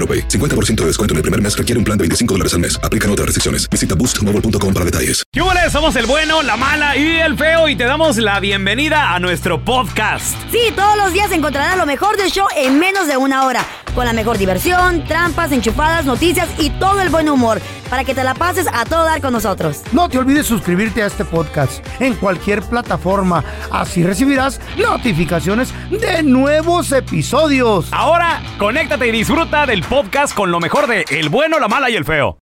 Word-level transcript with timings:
AroPay. 0.00 0.28
50% 0.28 0.76
de 0.76 0.86
descuento 0.86 1.12
en 1.12 1.18
el 1.18 1.22
primer 1.22 1.42
mes 1.42 1.56
requiere 1.56 1.78
un 1.78 1.84
plan 1.84 1.98
de 1.98 2.02
25 2.04 2.34
dólares 2.34 2.54
al 2.54 2.60
mes. 2.60 2.80
Aplican 2.82 3.10
otras 3.10 3.26
restricciones. 3.26 3.68
Visita 3.68 3.94
boostmobile.com 3.94 4.72
para 4.72 4.86
detalles. 4.86 5.22
¿Qué 5.30 5.42
hubo? 5.42 5.50
Somos 5.70 5.94
el 5.96 6.06
bueno, 6.06 6.42
la 6.42 6.56
mala 6.56 6.96
y 6.96 7.18
el 7.18 7.36
feo 7.36 7.68
y 7.68 7.76
te 7.76 7.84
damos 7.84 8.16
la 8.16 8.40
bienvenida 8.40 9.14
a 9.14 9.20
nuestro 9.20 9.64
podcast. 9.64 10.34
Sí, 10.50 10.72
todos 10.74 10.96
los 10.96 11.12
días 11.12 11.30
encontrarás 11.32 11.76
lo 11.76 11.86
mejor 11.86 12.16
del 12.16 12.30
show 12.30 12.46
en 12.56 12.78
menos 12.78 13.06
de 13.06 13.16
una 13.16 13.46
hora. 13.46 13.64
Con 13.94 14.04
la 14.06 14.12
mejor 14.12 14.38
diversión, 14.38 15.04
trampas, 15.04 15.50
enchufadas, 15.52 16.04
noticias 16.06 16.48
y 16.58 16.70
todo 16.70 17.02
el 17.02 17.08
buen 17.08 17.28
humor. 17.28 17.60
Para 17.88 18.04
que 18.04 18.14
te 18.14 18.22
la 18.22 18.34
pases 18.34 18.66
a 18.72 18.84
todo 18.84 19.04
dar 19.04 19.20
con 19.20 19.32
nosotros. 19.32 19.82
No 19.92 20.08
te 20.08 20.18
olvides 20.18 20.46
suscribirte 20.46 21.02
a 21.02 21.06
este 21.06 21.24
podcast 21.24 21.84
en 22.00 22.14
cualquier 22.14 22.62
plataforma. 22.62 23.44
Así 23.70 24.04
recibirás 24.04 24.60
notificaciones 24.78 25.74
de 25.90 26.22
nuevos 26.22 26.92
episodios. 26.92 27.88
Ahora, 27.90 28.42
conéctate 28.58 29.08
y 29.08 29.12
disfruta 29.12 29.66
del 29.66 29.82
podcast 29.90 30.36
con 30.36 30.52
lo 30.52 30.60
mejor 30.60 30.86
de 30.86 31.04
El 31.10 31.30
bueno, 31.30 31.58
la 31.58 31.66
mala 31.66 31.90
y 31.90 31.96
el 31.96 32.04
feo. 32.04 32.38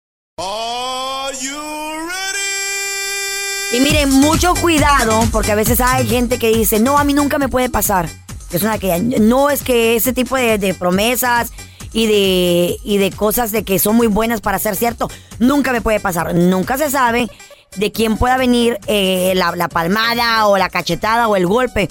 Y 3.73 3.81
miren, 3.81 4.11
mucho 4.11 4.55
cuidado, 4.55 5.25
porque 5.33 5.51
a 5.51 5.57
veces 5.57 5.81
hay 5.81 6.07
gente 6.07 6.39
que 6.39 6.55
dice, 6.55 6.79
no, 6.79 6.99
a 6.99 7.05
mí 7.05 7.15
nunca 7.15 7.39
me 7.39 7.49
puede 7.49 7.69
pasar. 7.69 8.09
Es 8.53 8.63
una 8.63 8.79
que 8.79 8.97
no 9.01 9.51
es 9.51 9.65
que 9.65 9.97
ese 9.97 10.13
tipo 10.13 10.37
de, 10.37 10.59
de 10.59 10.73
promesas 10.73 11.51
y 11.93 12.07
de, 12.07 12.77
y 12.85 12.99
de 12.99 13.11
cosas 13.11 13.51
de 13.51 13.65
que 13.65 13.81
son 13.81 13.97
muy 13.97 14.07
buenas 14.07 14.41
para 14.41 14.61
ser 14.61 14.77
cierto, 14.77 15.11
nunca 15.41 15.73
me 15.73 15.81
puede 15.81 15.99
pasar. 15.99 16.37
Nunca 16.37 16.79
se 16.79 16.91
sabe 16.91 17.29
de 17.77 17.91
quién 17.91 18.19
pueda 18.19 18.37
venir 18.37 18.79
eh, 18.87 19.33
la, 19.35 19.57
la 19.57 19.69
palmada 19.69 20.47
o 20.47 20.59
la 20.59 20.69
cachetada 20.69 21.27
o 21.27 21.35
el 21.35 21.49
golpe. 21.49 21.89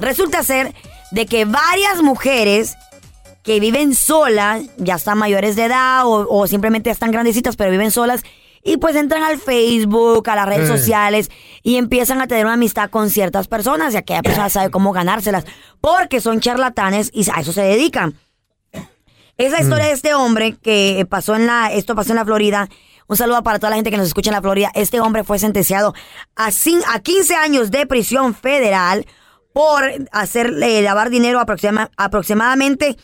Resulta 0.00 0.42
ser 0.42 0.72
de 1.10 1.26
que 1.26 1.44
varias 1.44 2.00
mujeres 2.00 2.74
que 3.44 3.60
viven 3.60 3.94
solas, 3.94 4.62
ya 4.78 4.96
están 4.96 5.18
mayores 5.18 5.54
de 5.54 5.66
edad 5.66 6.04
o, 6.06 6.26
o 6.28 6.46
simplemente 6.48 6.90
están 6.90 7.12
grandecitas, 7.12 7.54
pero 7.54 7.70
viven 7.70 7.92
solas, 7.92 8.22
y 8.64 8.78
pues 8.78 8.96
entran 8.96 9.22
al 9.22 9.38
Facebook, 9.38 10.28
a 10.30 10.34
las 10.34 10.46
redes 10.48 10.70
Eh. 10.70 10.76
sociales 10.78 11.30
y 11.62 11.76
empiezan 11.76 12.20
a 12.22 12.26
tener 12.26 12.46
una 12.46 12.54
amistad 12.54 12.88
con 12.90 13.10
ciertas 13.10 13.46
personas 13.46 13.92
y 13.94 13.98
aquella 13.98 14.22
persona 14.22 14.48
sabe 14.48 14.70
cómo 14.70 14.92
ganárselas, 14.92 15.44
porque 15.80 16.20
son 16.22 16.40
charlatanes 16.40 17.10
y 17.12 17.30
a 17.30 17.40
eso 17.40 17.52
se 17.52 17.60
dedican. 17.62 18.14
Esa 19.36 19.60
historia 19.60 19.86
de 19.86 19.92
este 19.92 20.14
hombre 20.14 20.56
que 20.56 21.06
pasó 21.10 21.34
en 21.34 21.46
la, 21.46 21.72
esto 21.72 21.94
pasó 21.94 22.12
en 22.12 22.16
la 22.16 22.24
Florida. 22.24 22.68
Un 23.08 23.16
saludo 23.16 23.42
para 23.42 23.58
toda 23.58 23.70
la 23.70 23.76
gente 23.76 23.90
que 23.90 23.96
nos 23.98 24.06
escucha 24.06 24.30
en 24.30 24.34
la 24.36 24.40
Florida. 24.40 24.70
Este 24.74 25.00
hombre 25.00 25.24
fue 25.24 25.38
sentenciado 25.38 25.92
a, 26.36 26.48
cin- 26.50 26.84
a 26.88 27.00
15 27.00 27.34
años 27.34 27.70
de 27.70 27.84
prisión 27.86 28.34
federal 28.34 29.04
por 29.52 29.84
hacerle 30.12 30.80
lavar 30.82 31.10
dinero 31.10 31.40
aproxima- 31.40 31.90
aproximadamente 31.96 32.96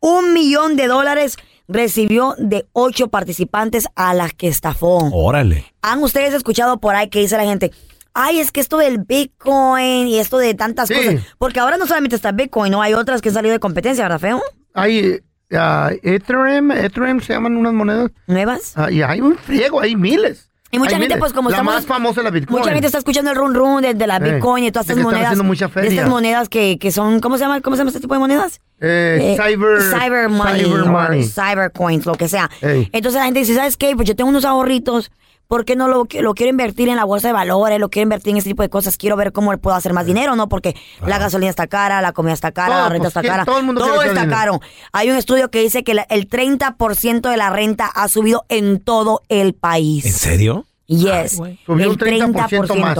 un 0.00 0.32
millón 0.32 0.76
de 0.76 0.86
dólares. 0.86 1.36
Recibió 1.70 2.34
de 2.38 2.66
ocho 2.72 3.08
participantes 3.08 3.88
a 3.94 4.14
las 4.14 4.32
que 4.32 4.48
estafó. 4.48 5.10
Órale. 5.12 5.66
¿Han 5.82 6.02
ustedes 6.02 6.32
escuchado 6.32 6.80
por 6.80 6.94
ahí 6.96 7.08
que 7.10 7.20
dice 7.20 7.36
la 7.36 7.44
gente? 7.44 7.72
Ay, 8.14 8.40
es 8.40 8.50
que 8.50 8.60
esto 8.60 8.78
del 8.78 9.00
Bitcoin 9.00 10.08
y 10.08 10.18
esto 10.18 10.38
de 10.38 10.54
tantas 10.54 10.88
Sí. 10.88 10.94
cosas. 10.94 11.22
Porque 11.36 11.60
ahora 11.60 11.76
no 11.76 11.86
solamente 11.86 12.16
está 12.16 12.32
Bitcoin, 12.32 12.72
no 12.72 12.80
hay 12.80 12.94
otras 12.94 13.20
que 13.20 13.28
han 13.28 13.34
salido 13.34 13.52
de 13.52 13.60
competencia, 13.60 14.04
¿verdad, 14.04 14.18
feo? 14.18 14.42
Hay 14.72 15.20
ah, 15.52 15.90
Ethereum, 16.02 16.72
Ethereum 16.72 17.20
se 17.20 17.34
llaman 17.34 17.56
unas 17.56 17.74
monedas. 17.74 18.10
¿Nuevas? 18.26 18.74
y 18.90 19.02
hay 19.02 19.20
un 19.20 19.36
friego, 19.36 19.80
hay 19.80 19.94
miles. 19.94 20.47
Y 20.70 20.78
mucha 20.78 20.98
gente, 20.98 21.16
pues, 21.16 21.32
como 21.32 21.48
La 21.48 21.56
estamos- 21.56 21.74
más 21.74 21.86
famosa 21.86 22.20
es 22.20 22.24
la 22.24 22.30
Bitcoin. 22.30 22.58
Mucha 22.58 22.72
gente 22.72 22.86
está 22.86 22.98
escuchando 22.98 23.30
el 23.30 23.36
run 23.36 23.54
run 23.54 23.80
de, 23.82 23.94
de 23.94 24.06
la 24.06 24.16
Eh, 24.18 24.32
Bitcoin 24.34 24.64
y 24.64 24.70
todas 24.70 24.86
de 24.86 24.92
estas 24.92 24.96
que 24.96 25.00
están 25.00 25.04
monedas. 25.04 25.26
haciendo 25.28 25.44
mucha 25.44 25.66
de 25.66 25.72
feria. 25.72 25.90
estas 25.90 26.08
monedas 26.10 26.48
que, 26.50 26.78
que 26.78 26.92
son, 26.92 27.20
¿cómo 27.20 27.38
se 27.38 27.44
llama? 27.44 27.60
¿Cómo 27.62 27.74
se 27.76 27.80
llama 27.80 27.88
este 27.88 28.00
tipo 28.00 28.12
de 28.14 28.20
monedas? 28.20 28.60
Eh, 28.80 29.36
cyber- 29.38 29.80
cyber 29.98 30.28
money, 30.28 30.64
cyber 30.64 30.84
money. 30.84 31.24
cyber 31.24 31.72
coins, 31.72 32.04
lo 32.04 32.14
que 32.16 32.28
sea. 32.28 32.50
Ey. 32.60 32.88
Entonces 32.92 33.18
la 33.18 33.24
gente 33.24 33.40
dice, 33.40 33.54
¿sabes 33.54 33.76
qué? 33.78 33.96
Pues 33.96 34.06
yo 34.06 34.14
tengo 34.14 34.28
unos 34.30 34.44
ahorritos, 34.44 35.10
¿por 35.48 35.64
qué 35.64 35.74
no 35.76 35.88
lo, 35.88 36.06
lo 36.20 36.34
quiero 36.34 36.50
invertir 36.50 36.88
en 36.90 36.96
la 36.96 37.04
bolsa 37.04 37.28
de 37.28 37.32
valores? 37.32 37.80
Lo 37.80 37.88
quiero 37.88 38.04
invertir 38.04 38.32
en 38.32 38.36
este 38.36 38.50
tipo 38.50 38.62
de 38.62 38.68
cosas. 38.68 38.96
Quiero 38.98 39.16
ver 39.16 39.32
cómo 39.32 39.56
puedo 39.58 39.74
hacer 39.74 39.94
más 39.94 40.06
dinero, 40.06 40.36
¿no? 40.36 40.48
Porque 40.48 40.76
la 41.04 41.18
gasolina 41.18 41.50
está 41.50 41.66
cara, 41.66 42.00
la 42.02 42.12
comida 42.12 42.34
está 42.34 42.52
cara, 42.52 42.74
Todo, 42.74 42.82
la 42.82 42.88
renta 42.90 43.02
pues, 43.04 43.10
está 43.10 43.20
¿quién- 43.22 43.32
cara. 43.32 43.44
todo 43.46 43.58
el 43.58 43.64
mundo 43.64 43.80
está 44.02 44.20
dinero. 44.20 44.30
caro. 44.30 44.60
Hay 44.92 45.10
un 45.10 45.16
estudio 45.16 45.50
que 45.50 45.60
dice 45.62 45.82
que 45.82 45.94
la- 45.94 46.06
el 46.10 46.28
30% 46.28 47.30
de 47.30 47.36
la 47.38 47.48
renta 47.50 47.86
ha 47.86 48.08
subido 48.08 48.44
en 48.50 48.78
todo 48.78 49.22
el 49.28 49.54
país. 49.54 50.04
¿En 50.04 50.12
serio? 50.12 50.66
Yes. 50.90 51.32
Subió 51.66 51.84
el 51.84 51.88
un 51.90 51.98
30% 51.98 52.74
más. 52.76 52.98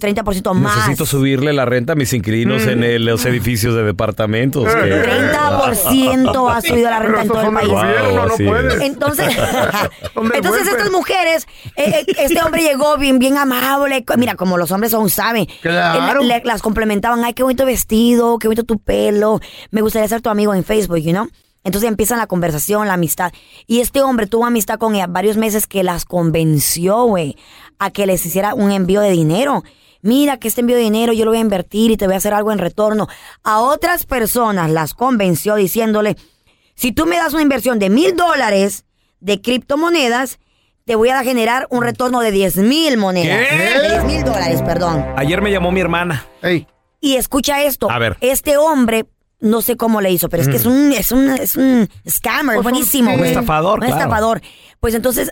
30% 0.00 0.54
más. 0.54 0.74
Necesito 0.76 1.04
subirle 1.04 1.52
la 1.52 1.66
renta 1.66 1.92
a 1.92 1.94
mis 1.94 2.10
inquilinos 2.14 2.64
Mm. 2.64 2.68
en 2.70 2.82
el- 2.82 3.04
los 3.04 3.26
edificios 3.26 3.74
de 3.74 3.82
departamentos. 3.82 4.64
que- 4.64 4.80
30% 4.80 6.48
ha 6.48 6.62
subido 6.62 6.88
la 6.88 6.98
renta 7.00 7.22
en 7.22 7.28
todo 7.28 7.42
el 7.42 7.54
país. 7.54 7.68
Wow, 7.68 8.30
sí. 8.38 8.46
Entonces, 8.84 9.26
entonces 10.34 10.66
estas 10.66 10.90
mujeres, 10.90 11.46
eh, 11.76 12.04
eh, 12.08 12.14
este 12.20 12.40
hombre 12.42 12.62
llegó 12.62 12.96
bien, 12.96 13.18
bien 13.18 13.36
amable. 13.36 14.02
Mira, 14.16 14.34
como 14.34 14.56
los 14.56 14.70
hombres 14.70 14.94
aún 14.94 15.10
saben, 15.10 15.46
Claro. 15.60 16.22
Las 16.44 16.62
complementaban. 16.62 17.22
Ay, 17.22 17.34
qué 17.34 17.42
bonito 17.42 17.66
vestido, 17.66 18.38
qué 18.38 18.48
bonito 18.48 18.64
tu 18.64 18.78
pelo. 18.78 19.40
Me 19.70 19.82
gustaría 19.82 20.08
ser 20.08 20.22
tu 20.22 20.30
amigo 20.30 20.54
en 20.54 20.64
Facebook, 20.64 20.98
you 20.98 21.10
know? 21.10 21.28
Entonces 21.66 21.88
empiezan 21.88 22.18
la 22.18 22.28
conversación, 22.28 22.86
la 22.86 22.94
amistad. 22.94 23.32
Y 23.66 23.80
este 23.80 24.00
hombre 24.00 24.28
tuvo 24.28 24.46
amistad 24.46 24.78
con 24.78 24.94
ella 24.94 25.08
varios 25.08 25.36
meses 25.36 25.66
que 25.66 25.82
las 25.82 26.04
convenció, 26.04 27.02
güey, 27.06 27.36
a 27.80 27.90
que 27.90 28.06
les 28.06 28.24
hiciera 28.24 28.54
un 28.54 28.70
envío 28.70 29.00
de 29.00 29.10
dinero. 29.10 29.64
Mira 30.00 30.36
que 30.36 30.46
este 30.46 30.60
envío 30.60 30.76
de 30.76 30.82
dinero 30.82 31.12
yo 31.12 31.24
lo 31.24 31.32
voy 31.32 31.38
a 31.38 31.40
invertir 31.40 31.90
y 31.90 31.96
te 31.96 32.06
voy 32.06 32.14
a 32.14 32.18
hacer 32.18 32.34
algo 32.34 32.52
en 32.52 32.58
retorno. 32.58 33.08
A 33.42 33.58
otras 33.58 34.06
personas 34.06 34.70
las 34.70 34.94
convenció 34.94 35.56
diciéndole, 35.56 36.16
si 36.76 36.92
tú 36.92 37.04
me 37.04 37.16
das 37.16 37.32
una 37.32 37.42
inversión 37.42 37.80
de 37.80 37.90
mil 37.90 38.14
dólares 38.14 38.84
de 39.18 39.40
criptomonedas, 39.40 40.38
te 40.84 40.94
voy 40.94 41.08
a 41.08 41.24
generar 41.24 41.66
un 41.70 41.82
retorno 41.82 42.20
de 42.20 42.30
10 42.30 42.58
mil 42.58 42.96
monedas. 42.96 43.44
¿Qué? 43.50 43.56
De 43.56 43.88
10 43.88 44.04
mil 44.04 44.22
dólares, 44.22 44.62
perdón. 44.62 45.04
Ayer 45.16 45.42
me 45.42 45.50
llamó 45.50 45.72
mi 45.72 45.80
hermana. 45.80 46.24
Y 47.00 47.16
escucha 47.16 47.64
esto. 47.64 47.90
A 47.90 47.98
ver. 47.98 48.16
Este 48.20 48.56
hombre, 48.56 49.06
no 49.40 49.60
sé 49.62 49.76
cómo 49.76 50.00
le 50.00 50.10
hizo, 50.10 50.28
pero 50.28 50.42
es 50.42 50.48
que 50.48 50.56
es 50.56 50.66
un, 50.66 50.92
es 50.92 51.12
un, 51.12 51.28
es 51.30 51.56
un 51.56 51.88
scammer, 52.08 52.56
Pues, 52.56 52.62
buenísimo. 52.62 53.12
un 53.12 53.18
güey. 53.18 53.30
estafador, 53.30 53.80
Un 53.80 53.86
claro. 53.86 53.96
estafador. 54.02 54.40
Pues 54.80 54.94
entonces 54.94 55.30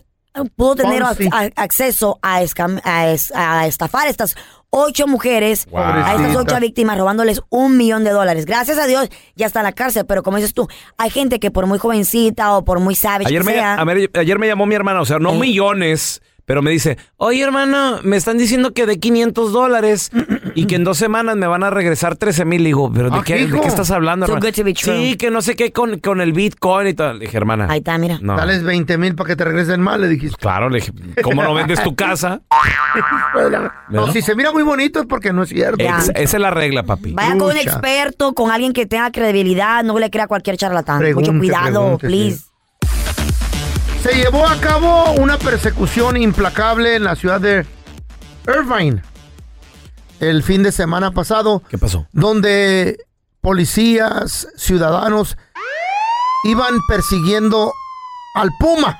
pudo 0.56 0.74
tener 0.76 1.02
Ponzi. 1.02 1.28
a- 1.32 1.50
acceso 1.56 2.18
a, 2.22 2.42
escam- 2.42 2.80
a 2.84 3.08
es- 3.10 3.32
a 3.34 3.66
estafar 3.66 4.06
a 4.08 4.10
estas 4.10 4.34
ocho 4.70 5.06
mujeres, 5.06 5.66
Wow. 5.70 5.80
a 5.80 5.98
estas 6.00 6.20
ocho 6.30 6.32
Pobrecita. 6.38 6.58
víctimas, 6.60 6.98
robándoles 6.98 7.40
un 7.50 7.76
millón 7.76 8.02
de 8.02 8.10
dólares. 8.10 8.44
Gracias 8.44 8.76
a 8.78 8.86
Dios 8.88 9.08
ya 9.36 9.46
está 9.46 9.60
en 9.60 9.64
la 9.66 9.72
cárcel, 9.72 10.04
pero 10.06 10.24
como 10.24 10.36
dices 10.38 10.52
tú, 10.52 10.66
hay 10.98 11.10
gente 11.10 11.38
que 11.38 11.52
por 11.52 11.66
muy 11.66 11.78
jovencita 11.78 12.56
o 12.56 12.64
por 12.64 12.80
muy 12.80 12.96
savage 12.96 13.28
Ayer 13.28 13.42
que 13.42 13.46
me, 13.46 13.52
sea, 13.52 13.74
a 13.74 13.84
ver, 13.84 14.10
ayer 14.14 14.38
me 14.40 14.48
llamó 14.48 14.66
mi 14.66 14.74
hermana, 14.74 15.00
o 15.00 15.04
sea, 15.04 15.20
no 15.20 15.34
Eh. 15.34 15.38
millones, 15.38 16.20
Pero 16.46 16.60
me 16.60 16.70
dice, 16.70 16.98
oye 17.16 17.42
hermano, 17.42 18.00
me 18.02 18.16
están 18.16 18.36
diciendo 18.36 18.72
que 18.72 18.84
de 18.86 18.98
500 18.98 19.52
dólares 19.52 20.10
y 20.54 20.66
que 20.66 20.74
en 20.76 20.84
dos 20.84 20.98
semanas 20.98 21.36
me 21.36 21.46
van 21.46 21.64
a 21.64 21.70
regresar 21.70 22.16
13 22.16 22.44
mil. 22.44 22.62
Digo, 22.64 22.92
¿pero 22.92 23.08
de, 23.10 23.16
Ah, 23.18 23.22
qué, 23.24 23.46
de 23.46 23.60
qué 23.60 23.66
estás 23.66 23.90
hablando, 23.90 24.26
Too 24.26 24.34
hermano? 24.34 24.46
good 24.50 24.54
to 24.56 24.64
be 24.64 24.74
true. 24.74 24.94
Sí, 25.10 25.16
que 25.16 25.30
no 25.30 25.40
sé 25.40 25.56
qué 25.56 25.72
con, 25.72 25.98
con 26.00 26.20
el 26.20 26.32
Bitcoin 26.34 26.88
y 26.88 26.94
todo. 26.94 27.14
Le 27.14 27.20
dije, 27.26 27.36
hermana. 27.36 27.66
Ahí 27.70 27.78
está, 27.78 27.96
mira. 27.96 28.18
No. 28.20 28.36
Dales 28.36 28.62
20 28.62 28.98
mil 28.98 29.14
para 29.14 29.28
que 29.28 29.36
te 29.36 29.44
regresen 29.44 29.80
mal, 29.80 30.00
le 30.02 30.08
dijiste. 30.08 30.36
Claro, 30.38 30.68
le 30.68 30.80
dije, 30.80 30.92
¿cómo 31.22 31.42
no 31.42 31.54
vendes 31.54 31.82
tu 31.82 31.94
casa? 31.94 32.42
No, 33.88 34.12
si 34.12 34.22
se 34.22 34.34
mira 34.34 34.52
muy 34.52 34.62
bonito 34.62 35.00
es 35.00 35.06
porque 35.06 35.32
no 35.32 35.42
es 35.42 35.48
cierto. 35.50 35.82
Ex- 35.82 36.10
esa 36.14 36.36
es 36.36 36.40
la 36.40 36.50
regla, 36.50 36.82
papi. 36.84 37.12
Vaya 37.12 37.32
con 37.36 37.50
un 37.50 37.56
experto, 37.56 38.32
con 38.34 38.50
alguien 38.50 38.72
que 38.72 38.86
tenga 38.86 39.10
credibilidad, 39.10 39.82
no 39.84 39.98
le 39.98 40.10
crea 40.10 40.26
cualquier 40.26 40.56
charlatán. 40.56 40.98
Pregunte, 40.98 41.30
Mucho 41.30 41.40
cuidado, 41.40 41.80
pregunte, 41.98 42.06
please. 42.06 42.36
sí. 42.38 42.44
Se 44.04 44.12
llevó 44.12 44.46
a 44.46 44.60
cabo 44.60 45.12
una 45.12 45.38
persecución 45.38 46.18
implacable 46.18 46.96
en 46.96 47.04
la 47.04 47.16
ciudad 47.16 47.40
de 47.40 47.66
Irvine 48.46 49.00
el 50.20 50.42
fin 50.42 50.62
de 50.62 50.72
semana 50.72 51.12
pasado, 51.12 51.62
¿Qué 51.70 51.78
pasó? 51.78 52.06
donde 52.12 52.98
policías, 53.40 54.46
ciudadanos 54.58 55.38
iban 56.44 56.74
persiguiendo 56.86 57.72
al 58.34 58.50
Puma. 58.60 58.98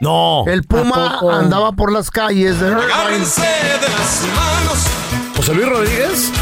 No. 0.00 0.42
El 0.48 0.64
Puma 0.64 1.20
andaba 1.30 1.70
por 1.70 1.92
las 1.92 2.10
calles 2.10 2.58
de 2.58 2.70
Irvine 2.72 3.24
¿José 5.36 5.54
Luis 5.54 5.68
Rodríguez? 5.68 6.32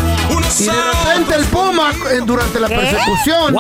y 0.61 0.65
de 0.65 0.73
repente 0.73 1.35
el 1.35 1.45
Puma 1.45 1.91
eh, 2.11 2.23
durante 2.25 2.59
la 2.59 2.69
¿Qué? 2.69 2.75
persecución 2.75 3.55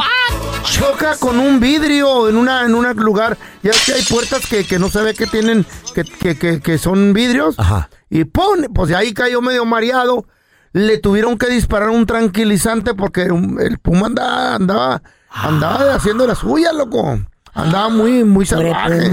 choca 0.64 1.16
con 1.18 1.38
un 1.38 1.60
vidrio 1.60 2.28
en 2.28 2.36
una 2.36 2.64
en 2.64 2.74
un 2.74 2.86
lugar. 2.96 3.36
Ya 3.62 3.72
que 3.84 3.92
hay 3.94 4.02
puertas 4.04 4.46
que, 4.46 4.64
que 4.66 4.78
no 4.78 4.88
se 4.88 5.02
ve 5.02 5.14
que 5.14 5.26
tienen 5.26 5.66
que, 5.94 6.04
que, 6.04 6.38
que, 6.38 6.60
que 6.60 6.78
son 6.78 7.12
vidrios. 7.12 7.58
Ajá. 7.58 7.88
Y 8.10 8.24
pone, 8.24 8.68
pues 8.68 8.88
de 8.88 8.96
ahí 8.96 9.12
cayó 9.14 9.40
medio 9.40 9.64
mareado. 9.64 10.26
Le 10.72 10.98
tuvieron 10.98 11.36
que 11.36 11.46
disparar 11.48 11.90
un 11.90 12.06
tranquilizante 12.06 12.94
porque 12.94 13.30
un- 13.30 13.60
el 13.60 13.78
Puma 13.78 14.06
andaba 14.06 14.54
andaba 14.54 15.02
andaba 15.30 15.94
haciendo 15.94 16.26
la 16.26 16.34
suya, 16.34 16.72
loco. 16.72 17.18
Andaba 17.54 17.88
muy 17.90 18.24
muy 18.24 18.46
salvaje. 18.46 19.10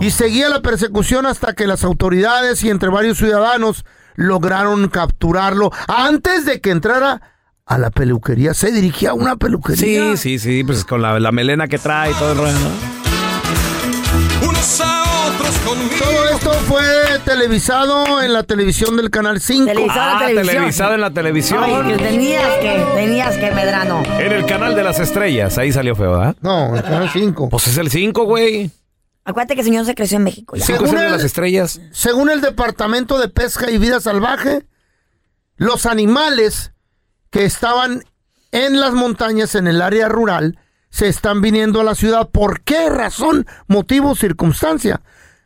Y 0.00 0.10
seguía 0.10 0.48
la 0.48 0.60
persecución 0.60 1.24
hasta 1.26 1.52
que 1.54 1.66
las 1.66 1.84
autoridades 1.84 2.62
y 2.64 2.70
entre 2.70 2.88
varios 2.88 3.18
ciudadanos 3.18 3.84
lograron 4.16 4.88
capturarlo 4.88 5.70
antes 5.86 6.44
de 6.44 6.60
que 6.60 6.70
entrara 6.70 7.22
a 7.68 7.78
la 7.78 7.90
peluquería. 7.90 8.54
Se 8.54 8.72
dirigía 8.72 9.10
a 9.10 9.14
una 9.14 9.36
peluquería. 9.36 10.16
Sí, 10.16 10.16
sí, 10.16 10.38
sí, 10.38 10.64
pues 10.64 10.84
con 10.84 11.02
la, 11.02 11.20
la 11.20 11.30
melena 11.32 11.68
que 11.68 11.78
trae 11.78 12.10
y 12.10 12.14
todo 12.14 12.32
el 12.32 12.38
rollo, 12.38 12.52
¿no? 12.58 12.98
Todo 15.98 16.28
esto 16.30 16.50
fue 16.66 16.82
televisado 17.24 18.22
en 18.22 18.32
la 18.32 18.42
televisión 18.42 18.96
del 18.96 19.10
Canal 19.10 19.40
5. 19.40 19.66
Televisado 19.66 20.10
en 20.10 20.10
la 20.10 20.16
Ah, 20.16 20.26
televisión. 20.28 20.56
televisado 20.56 20.94
en 20.94 21.00
la 21.00 21.10
televisión. 21.12 21.64
Ay, 21.64 21.96
que 21.96 22.02
tenías 22.02 22.54
que, 22.60 22.86
tenías 22.94 23.36
que, 23.36 23.50
Medrano. 23.52 24.02
En 24.18 24.32
el 24.32 24.46
canal 24.46 24.74
de 24.74 24.82
las 24.82 24.98
estrellas, 25.00 25.58
ahí 25.58 25.72
salió 25.72 25.94
feo, 25.94 26.12
¿verdad? 26.12 26.36
No, 26.40 26.74
el 26.74 26.82
Canal 26.82 27.10
5. 27.12 27.48
Pues 27.50 27.66
es 27.68 27.76
el 27.76 27.90
5, 27.90 28.24
güey. 28.24 28.70
Acuérdate 29.24 29.54
que 29.54 29.60
el 29.60 29.66
señor 29.66 29.84
se 29.84 29.94
creció 29.94 30.16
en 30.16 30.24
México. 30.24 30.56
ya. 30.56 30.64
5 30.64 30.76
es 30.76 30.80
el 30.84 30.88
Según 30.90 31.04
de 31.04 31.10
las 31.10 31.24
estrellas. 31.24 31.80
Según 31.92 32.30
el 32.30 32.40
Departamento 32.40 33.18
de 33.18 33.28
Pesca 33.28 33.70
y 33.70 33.76
Vida 33.78 34.00
Salvaje, 34.00 34.64
los 35.56 35.84
animales 35.86 36.72
que 37.38 37.44
estaban 37.44 38.02
en 38.50 38.80
las 38.80 38.94
montañas, 38.94 39.54
en 39.54 39.68
el 39.68 39.80
área 39.80 40.08
rural, 40.08 40.58
se 40.90 41.06
están 41.06 41.40
viniendo 41.40 41.80
a 41.80 41.84
la 41.84 41.94
ciudad. 41.94 42.28
¿Por 42.30 42.62
qué 42.62 42.90
razón, 42.90 43.46
motivo, 43.68 44.16
circunstancia? 44.16 45.02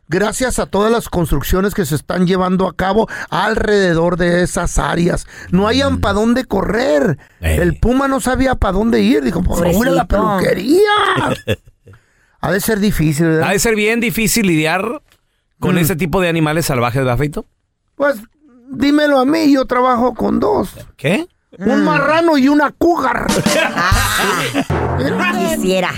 Gracias 0.07 0.57
a 0.57 0.65
todas 0.65 0.91
las 0.91 1.07
construcciones 1.07 1.75
que 1.75 1.85
se 1.85 1.93
están 1.93 2.25
llevando 2.25 2.67
a 2.67 2.75
cabo 2.75 3.07
alrededor 3.29 4.17
de 4.17 4.41
esas 4.41 4.79
áreas. 4.79 5.27
No 5.51 5.67
hayan 5.67 6.01
para 6.01 6.15
dónde 6.15 6.45
correr. 6.45 7.19
Eh. 7.41 7.57
El 7.61 7.77
puma 7.79 8.07
no 8.07 8.19
sabía 8.19 8.55
para 8.55 8.73
dónde 8.73 9.01
ir. 9.01 9.23
Dijo, 9.23 9.43
pues 9.43 9.75
voy 9.75 9.87
a 9.87 9.91
la 9.91 10.07
peluquería. 10.07 10.79
ha 12.41 12.51
de 12.51 12.59
ser 12.59 12.79
difícil, 12.79 13.27
¿verdad? 13.27 13.49
Ha 13.49 13.51
de 13.51 13.59
ser 13.59 13.75
bien 13.75 13.99
difícil 13.99 14.47
lidiar 14.47 15.03
con 15.59 15.77
ese 15.77 15.95
tipo 15.95 16.21
de 16.21 16.29
animales 16.29 16.65
salvajes, 16.65 17.03
¿verdad, 17.03 17.19
Feito? 17.19 17.45
Pues 17.93 18.15
dímelo 18.71 19.19
a 19.19 19.25
mí, 19.25 19.53
yo 19.53 19.65
trabajo 19.65 20.15
con 20.15 20.39
dos. 20.39 20.71
¿Qué? 20.97 21.27
Un 21.59 21.83
marrano 21.85 22.37
y 22.37 22.47
una 22.49 22.71
cougar. 22.71 23.27
Quisiera. 25.55 25.89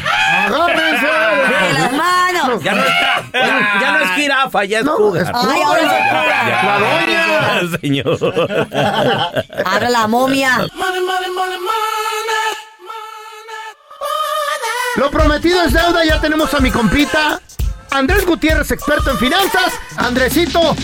Agárrense. 0.46 1.06
De 1.06 1.74
las 1.74 1.94
manos. 1.94 2.62
Ya 2.63 2.74
no 2.74 2.81
está. 2.84 3.24
Ya, 3.34 3.80
ya 3.81 3.92
no 3.92 4.00
es 4.00 4.12
jirafa, 4.12 4.63
ya 4.66 4.80
es 4.80 4.86
No, 4.86 4.96
cougar. 4.98 5.24
es 5.24 5.30
Ay, 5.34 5.62
ahora 5.62 5.81
es 5.81 5.88
La 6.66 6.80
doña. 6.80 7.78
Señor. 7.81 8.18
Abre 9.66 9.90
la 9.90 10.07
momia. 10.07 10.68
Lo 14.98 15.12
prometido 15.12 15.62
es 15.63 15.74
deuda, 15.74 16.06
ya 16.06 16.22
tenemos 16.22 16.54
a 16.54 16.60
mi 16.60 16.72
compita 16.72 17.42
Andrés 17.92 18.25
Gutiérrez, 18.25 18.72
experto 18.72 19.12
en 19.12 19.18
finanzas. 19.18 19.74
Andresito, 19.98 20.75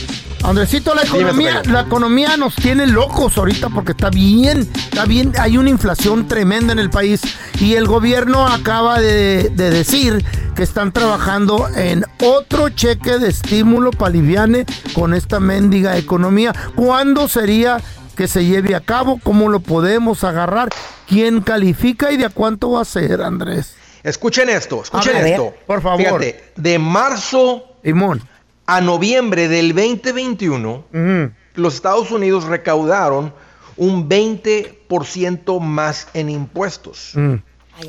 Andresito, 0.44 0.96
la 0.96 1.04
economía, 1.04 1.62
la 1.66 1.82
economía 1.82 2.36
nos 2.36 2.56
tiene 2.56 2.88
locos 2.88 3.38
ahorita 3.38 3.70
porque 3.70 3.92
está 3.92 4.10
bien, 4.10 4.62
está 4.62 5.06
bien, 5.06 5.34
hay 5.38 5.58
una 5.58 5.70
inflación 5.70 6.28
tremenda 6.28 6.74
en 6.74 6.80
el 6.80 6.90
país 6.90 7.22
y 7.60 7.76
el 7.76 7.86
gobierno 7.86 8.48
acaba 8.48 9.00
de, 9.00 9.50
de 9.50 9.70
decir 9.70 10.26
que 10.56 10.64
están 10.64 10.92
trabajando 10.92 11.70
en 11.76 12.06
otro 12.24 12.70
cheque 12.70 13.20
de 13.20 13.30
estímulo 13.30 13.92
para 13.92 14.10
aliviane 14.10 14.66
con 14.94 15.14
esta 15.14 15.40
mendiga 15.40 15.98
economía. 15.98 16.54
¿Cuándo 16.76 17.28
sería 17.28 17.80
que 18.18 18.28
se 18.28 18.44
lleve 18.44 18.76
a 18.76 18.82
cabo? 18.82 19.20
¿Cómo 19.24 19.48
lo 19.48 19.60
podemos 19.60 20.24
agarrar? 20.24 20.70
¿Quién 21.08 21.42
califica 21.42 22.12
y 22.12 22.18
de 22.18 22.26
a 22.26 22.30
cuánto 22.30 22.72
va 22.72 22.82
a 22.82 22.86
ser, 22.86 23.22
Andrés? 23.22 23.76
Escuchen 24.04 24.50
esto, 24.50 24.82
escuchen 24.82 25.16
esto. 25.18 25.54
por 25.68 25.82
favor. 25.82 26.00
Fíjate, 26.00 26.52
de 26.56 26.80
marzo 26.80 27.76
Simón. 27.84 28.22
A 28.72 28.80
noviembre 28.80 29.50
del 29.50 29.74
2021, 29.76 30.86
Ujú. 30.94 31.32
los 31.56 31.74
Estados 31.76 32.10
Unidos 32.12 32.46
recaudaron 32.46 33.34
un 33.76 34.08
20% 34.08 35.60
más 35.60 36.08
en 36.14 36.30
impuestos. 36.30 37.12
Mm. 37.16 37.36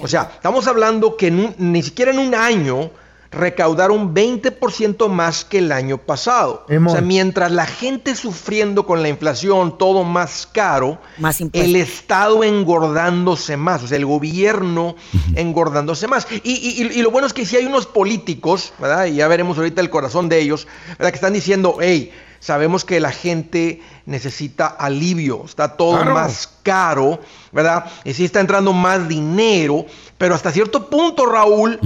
O 0.01 0.09
sea, 0.09 0.31
estamos 0.35 0.67
hablando 0.67 1.17
que 1.17 1.29
en 1.29 1.39
un- 1.39 1.55
ni 1.59 1.83
siquiera 1.83 2.11
en 2.11 2.19
un 2.19 2.35
año 2.35 2.91
recaudaron 3.33 4.15
20% 4.15 5.09
más 5.09 5.45
que 5.45 5.59
el 5.59 5.73
año 5.73 5.99
pasado. 5.99 6.67
O 6.87 6.91
sea, 6.91 7.01
mientras 7.01 7.51
la 7.51 7.67
gente 7.67 8.15
sufriendo 8.15 8.85
con 8.87 9.03
la 9.03 9.09
inflación, 9.09 9.79
todo 9.79 10.05
más 10.05 10.47
caro, 10.53 10.99
Más 11.19 11.41
el 11.41 11.77
Estado 11.77 12.45
engordándose 12.45 13.57
más, 13.57 13.83
o 13.83 13.87
sea, 13.89 13.97
el 13.97 14.07
gobierno 14.07 14.97
engordándose 15.35 16.07
más. 16.07 16.27
Y, 16.45 16.51
y- 16.53 16.83
y- 16.99 17.03
lo 17.03 17.11
bueno 17.11 17.27
es 17.27 17.33
que 17.33 17.47
si 17.47 17.57
hay 17.57 17.65
unos 17.67 17.87
políticos, 17.87 18.73
¿verdad? 18.79 19.07
Y 19.07 19.15
ya 19.17 19.29
veremos 19.29 19.57
ahorita 19.59 19.81
el 19.81 19.91
corazón 19.91 20.29
de 20.29 20.41
ellos, 20.41 20.67
¿verdad? 20.99 21.11
Que 21.11 21.17
están 21.17 21.33
diciendo, 21.33 21.77
hey, 21.81 22.13
sabemos 22.39 22.85
que 22.85 23.01
la 23.01 23.13
gente 23.13 23.81
necesita 24.05 24.67
alivio, 24.67 25.45
está 25.47 25.77
todo 25.77 25.97
Claro. 25.97 26.15
más 26.15 26.51
caro, 26.63 27.21
¿verdad? 27.53 27.87
Y 28.05 28.13
sí 28.15 28.25
está 28.25 28.41
entrando 28.41 28.73
más 28.73 29.09
dinero, 29.09 29.87
pero 30.19 30.35
hasta 30.35 30.51
cierto 30.53 30.91
punto, 30.91 31.25
Raúl, 31.27 31.79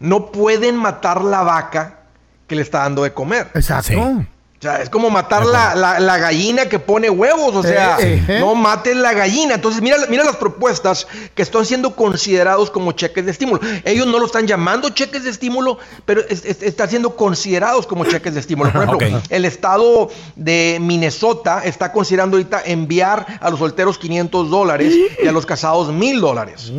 no 0.00 0.32
pueden 0.32 0.76
matar 0.76 1.22
la 1.22 1.42
vaca 1.42 2.00
que 2.46 2.56
le 2.56 2.62
está 2.62 2.80
dando 2.80 3.02
de 3.02 3.12
comer. 3.12 3.48
Exacto. 3.54 3.92
Sí. 3.92 4.26
O 4.64 4.66
sea, 4.66 4.80
es 4.80 4.88
como 4.88 5.10
matar 5.10 5.44
la, 5.44 5.74
la- 5.74 6.00
la 6.00 6.16
gallina 6.16 6.70
que 6.70 6.78
pone 6.78 7.10
huevos, 7.10 7.54
o 7.54 7.62
sea, 7.62 7.98
Eh, 8.00 8.14
eh, 8.14 8.24
eh. 8.36 8.40
no 8.40 8.54
maten 8.54 9.02
la 9.02 9.12
gallina. 9.12 9.56
Entonces, 9.56 9.82
mira, 9.82 9.98
mira 10.08 10.24
las 10.24 10.36
propuestas 10.36 11.06
que 11.34 11.42
están 11.42 11.66
siendo 11.66 11.94
considerados 11.94 12.70
como 12.70 12.92
cheques 12.92 13.26
de 13.26 13.30
estímulo. 13.30 13.60
Ellos 13.84 14.06
no 14.06 14.18
lo 14.18 14.24
están 14.24 14.46
llamando 14.46 14.88
cheques 14.88 15.24
de 15.24 15.28
estímulo, 15.28 15.76
pero 16.06 16.22
es- 16.30 16.46
es- 16.46 16.62
están 16.62 16.88
siendo 16.88 17.14
considerados 17.14 17.86
como 17.86 18.06
cheques 18.06 18.32
de 18.32 18.40
estímulo. 18.40 18.72
Por 18.72 18.82
ejemplo, 19.02 19.20
el 19.28 19.44
estado 19.44 20.08
de 20.34 20.78
Minnesota 20.80 21.60
está 21.62 21.92
considerando 21.92 22.38
ahorita 22.38 22.62
enviar 22.64 23.26
a 23.42 23.50
los 23.50 23.58
solteros 23.58 23.98
500 23.98 24.48
dólares 24.48 24.94
y 25.22 25.26
a 25.26 25.32
los 25.32 25.44
casados 25.44 25.92
1000 25.92 26.22
dólares. 26.22 26.72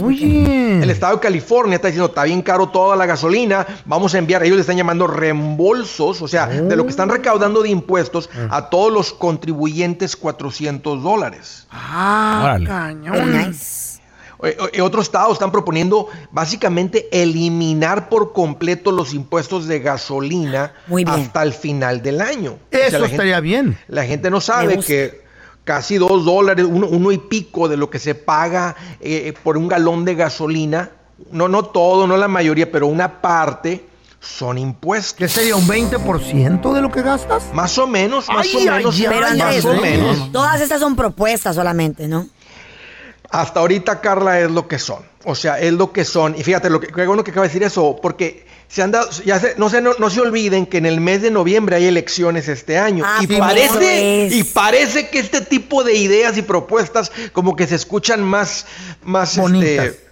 El 0.82 0.89
estado 0.89 1.18
de 1.18 1.20
California 1.22 1.75
está 1.75 1.89
diciendo, 1.89 2.08
está 2.08 2.24
bien 2.24 2.42
caro 2.42 2.68
toda 2.70 2.96
la 2.96 3.06
gasolina, 3.06 3.65
vamos 3.86 4.15
a 4.15 4.18
enviar, 4.18 4.44
ellos 4.44 4.56
le 4.56 4.62
están 4.62 4.75
llamando 4.77 5.06
reembolsos, 5.06 6.22
o 6.22 6.27
sea, 6.27 6.48
de 6.48 6.75
lo 6.75 6.84
que 6.84 6.89
están 6.89 7.10
recaudando 7.10 7.62
de 7.62 7.70
impuestos 7.75 8.29
a 8.50 8.70
todos 8.70 8.91
los 8.91 9.13
contribuyentes 9.13 10.15
400 10.15 11.03
dólares. 11.03 11.67
Ah, 11.70 12.39
Órale. 12.44 12.65
cañón. 12.65 13.55
Eh, 14.44 14.58
eh, 14.74 14.82
Otros 14.82 15.05
estados 15.05 15.34
están 15.34 15.51
proponiendo 15.51 16.08
básicamente 16.32 17.08
eliminar 17.12 18.10
por 18.10 18.34
completo 18.34 18.91
los 18.91 19.13
impuestos 19.13 19.65
de 19.67 19.79
gasolina 19.79 20.74
Muy 20.88 21.05
bien. 21.05 21.20
hasta 21.22 21.41
el 21.41 21.53
final 21.53 22.01
del 22.03 22.20
año. 22.22 22.51
O 22.53 22.58
sea, 22.72 22.88
Eso 22.88 22.98
gente- 23.00 23.12
estaría 23.13 23.39
bien. 23.39 23.77
la 23.88 24.03
gente 24.05 24.29
no 24.29 24.41
sabe 24.41 24.79
que 24.79 25.24
casi 25.63 25.98
dos 25.98 26.25
dólares, 26.25 26.65
uno, 26.70 26.86
uno 26.88 27.12
y 27.12 27.17
pico 27.17 27.67
de 27.70 27.77
lo 27.77 27.89
que 27.89 27.98
se 27.98 28.13
paga 28.13 28.75
eh, 29.00 29.34
por 29.41 29.58
un 29.58 29.67
galón 29.70 30.03
de 30.05 30.15
gasolina, 30.15 30.91
no, 31.32 31.48
no 31.48 31.63
todo, 31.63 32.05
no 32.05 32.17
la 32.17 32.27
mayoría, 32.27 32.70
pero 32.70 32.88
una 32.88 33.22
parte, 33.22 33.86
son 34.25 34.58
impuestos. 34.58 35.17
¿Qué 35.17 35.27
sería 35.27 35.55
un 35.55 35.67
20% 35.67 36.74
de 36.74 36.82
lo 36.82 36.91
que 36.91 37.01
gastas? 37.01 37.44
Más 37.53 37.77
o 37.77 37.88
menos, 37.88 38.27
más 38.27 38.46
Ay, 38.46 38.55
o 38.67 38.72
menos. 38.72 38.96
ay, 38.96 39.05
ay, 39.05 39.12
Pero 39.13 39.27
Andrés, 39.27 39.65
más 39.65 39.77
o 39.77 39.82
menos. 39.82 40.32
todas 40.32 40.62
estas 40.62 40.79
son 40.79 40.96
propuestas 40.96 41.55
solamente, 41.55 42.08
¿no? 42.08 42.27
Hasta 43.29 43.60
ahorita, 43.60 44.01
Carla, 44.01 44.39
es 44.39 44.51
lo 44.51 44.67
que 44.67 44.79
son. 44.79 45.03
O 45.25 45.36
sea, 45.36 45.60
es 45.60 45.74
lo 45.74 45.91
que 45.91 46.05
son. 46.05 46.36
Y 46.38 46.44
fíjate, 46.44 46.70
lo 46.70 46.79
que, 46.79 46.88
qué 46.88 47.05
bueno 47.05 47.24
que 47.24 47.32
acaba 47.32 47.44
de 47.46 47.50
decir 47.50 47.63
eso, 47.63 47.98
porque 48.01 48.46
se 48.67 48.82
han 48.84 48.91
dado, 48.91 49.10
ya 49.25 49.39
se- 49.39 49.55
no, 49.58 49.70
se, 49.70 49.82
no, 49.82 49.91
no 50.00 50.10
se 50.10 50.22
olviden 50.22 50.65
que 50.67 50.77
en 50.77 50.86
el 50.86 51.01
mes 51.01 51.22
de 51.22 51.32
noviembre 51.32 51.75
hay 51.75 51.86
elecciones 51.86 52.48
este 52.48 52.77
año. 52.77 53.03
Ah, 53.05 53.20
y, 53.22 53.27
parece, 53.27 54.27
es. 54.27 54.34
y 54.34 54.44
parece 54.44 55.10
que 55.10 55.20
este 55.20 55.41
tipo 55.41 55.84
de 55.84 55.96
ideas 55.96 56.38
y 56.38 56.44
propuestas 56.44 57.12
como 57.34 57.55
que 57.55 57.65
se 57.67 57.75
escuchan 57.75 58.24
más, 58.24 58.67
más 59.03 59.38
Bonitas. 59.38 59.86
este, 59.86 60.04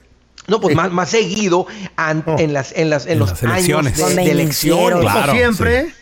no, 0.47 0.59
pues 0.61 0.73
Sí. 0.73 0.75
más, 0.75 0.91
más 0.91 1.09
seguido 1.09 1.65
an- 1.95 2.23
Oh. 2.25 2.35
en 2.39 2.53
las, 2.53 2.71
en 2.75 2.89
las, 2.89 3.05
en 3.05 3.13
En 3.13 3.19
los 3.19 3.29
las 3.29 3.43
años 3.43 3.53
elecciones. 3.55 3.97
de, 3.97 4.03
Con 4.03 4.15
de 4.15 4.31
elecciones. 4.31 4.99
Claro, 5.11 5.31
siempre. 5.33 5.93